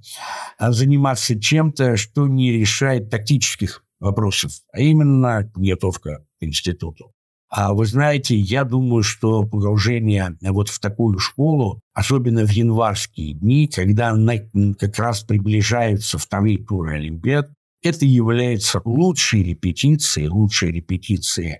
а 0.58 0.72
заниматься 0.72 1.39
чем-то, 1.39 1.98
что 1.98 2.28
не 2.28 2.52
решает 2.52 3.10
тактических 3.10 3.84
вопросов, 4.04 4.52
а 4.72 4.80
именно 4.80 5.50
подготовка 5.54 6.26
к 6.39 6.44
институту. 6.44 7.13
А 7.50 7.74
вы 7.74 7.86
знаете, 7.86 8.36
я 8.36 8.63
думаю, 8.63 9.04
что 9.04 9.44
погружение 9.44 10.36
вот 10.42 10.70
в 10.70 10.80
такую 10.80 11.20
школу, 11.20 11.80
особенно 11.94 12.46
в 12.46 12.50
январские 12.50 13.36
дни, 13.36 13.68
когда 13.68 14.16
как 14.80 14.98
раз 14.98 15.22
приближаются 15.22 16.18
вторые 16.18 16.58
туры 16.58 16.96
Олимпиад, 16.96 17.52
это 17.84 18.06
является 18.06 18.82
лучшей 18.86 19.44
репетицией, 19.44 20.30
лучшей 20.30 20.72
репетицией 20.72 21.60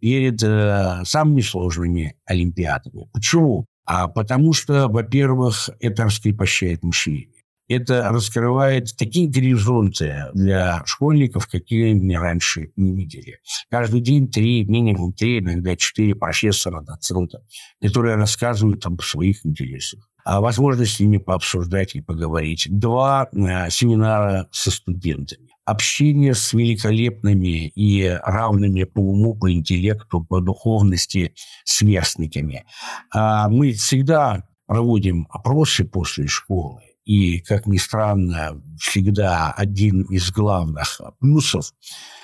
перед 0.00 0.42
э, 0.42 1.02
самыми 1.04 1.40
сложными 1.42 2.16
Олимпиадами. 2.24 3.08
Почему? 3.12 3.66
А 3.84 4.08
потому 4.08 4.52
что, 4.54 4.88
во-первых, 4.88 5.68
это 5.80 6.04
раскрепощает 6.04 6.82
мышление 6.84 7.33
это 7.68 8.08
раскрывает 8.10 8.96
такие 8.96 9.28
горизонты 9.28 10.26
для 10.34 10.82
школьников, 10.84 11.46
какие 11.46 11.90
они 11.92 12.16
раньше 12.16 12.72
не 12.76 12.94
видели. 12.94 13.38
Каждый 13.70 14.00
день 14.00 14.30
три, 14.30 14.64
минимум 14.64 15.12
три, 15.12 15.38
иногда 15.38 15.76
четыре 15.76 16.14
профессора, 16.14 16.80
доцента, 16.82 17.42
которые 17.80 18.16
рассказывают 18.16 18.84
об 18.86 19.00
своих 19.02 19.44
интересах 19.46 20.08
о 20.24 20.40
возможности 20.40 20.96
с 20.96 21.00
ними 21.00 21.18
пообсуждать 21.18 21.94
и 21.94 22.00
поговорить. 22.00 22.66
Два 22.70 23.28
э, 23.30 23.68
семинара 23.70 24.48
со 24.50 24.70
студентами. 24.70 25.50
Общение 25.66 26.34
с 26.34 26.52
великолепными 26.52 27.68
и 27.68 28.06
равными 28.22 28.84
по 28.84 29.00
уму, 29.00 29.34
по 29.34 29.52
интеллекту, 29.52 30.24
по 30.24 30.40
духовности 30.40 31.34
сверстниками. 31.64 32.64
А 33.12 33.48
мы 33.48 33.72
всегда 33.72 34.44
проводим 34.66 35.26
опросы 35.30 35.84
после 35.84 36.26
школы 36.26 36.80
и, 37.04 37.40
как 37.40 37.66
ни 37.66 37.76
странно, 37.76 38.62
всегда 38.78 39.52
один 39.52 40.02
из 40.02 40.30
главных 40.30 41.00
плюсов 41.20 41.72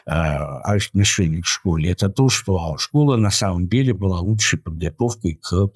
э, 0.07 0.11
отношений 0.11 1.43
к 1.43 1.47
школе– 1.47 1.91
это 1.93 2.09
то, 2.09 2.29
что 2.29 2.77
школа 2.79 3.17
на 3.17 3.31
самом 3.31 3.69
деле 3.69 3.93
была 3.93 4.21
лучшей 4.21 4.59
подготовкой 4.59 5.35
к 5.35 5.53
э, 5.53 5.69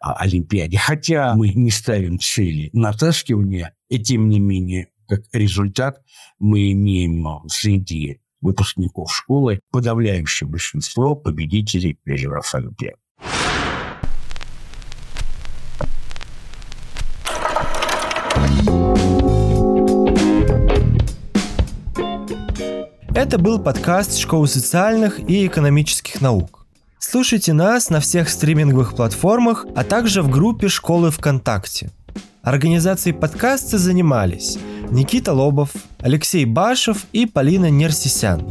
Олимпиаде. 0.00 0.78
Хотя 0.78 1.34
мы 1.34 1.50
не 1.50 1.70
ставим 1.70 2.18
цели 2.18 2.70
натаскивания, 2.72 3.74
и 3.88 3.98
тем 3.98 4.28
не 4.28 4.40
менее, 4.40 4.88
как 5.06 5.22
результат, 5.32 6.00
мы 6.38 6.72
имеем 6.72 7.26
среди 7.48 8.20
выпускников 8.40 9.14
школы 9.14 9.60
подавляющее 9.70 10.48
большинство 10.48 11.14
победителей 11.14 11.94
переговоров 11.94 12.54
Олимпиады. 12.54 12.98
Это 23.16 23.38
был 23.38 23.58
подкаст 23.58 24.18
Школы 24.18 24.46
социальных 24.46 25.18
и 25.18 25.46
экономических 25.46 26.20
наук. 26.20 26.66
Слушайте 26.98 27.54
нас 27.54 27.88
на 27.88 28.00
всех 28.00 28.28
стриминговых 28.28 28.94
платформах, 28.94 29.64
а 29.74 29.84
также 29.84 30.20
в 30.20 30.28
группе 30.28 30.68
Школы 30.68 31.10
ВКонтакте. 31.10 31.90
Организацией 32.42 33.14
подкаста 33.14 33.78
занимались 33.78 34.58
Никита 34.90 35.32
Лобов, 35.32 35.70
Алексей 35.98 36.44
Башев 36.44 37.06
и 37.12 37.24
Полина 37.24 37.70
Нерсисян. 37.70 38.46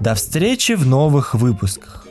До 0.00 0.14
встречи 0.14 0.76
в 0.76 0.86
новых 0.86 1.34
выпусках. 1.34 2.01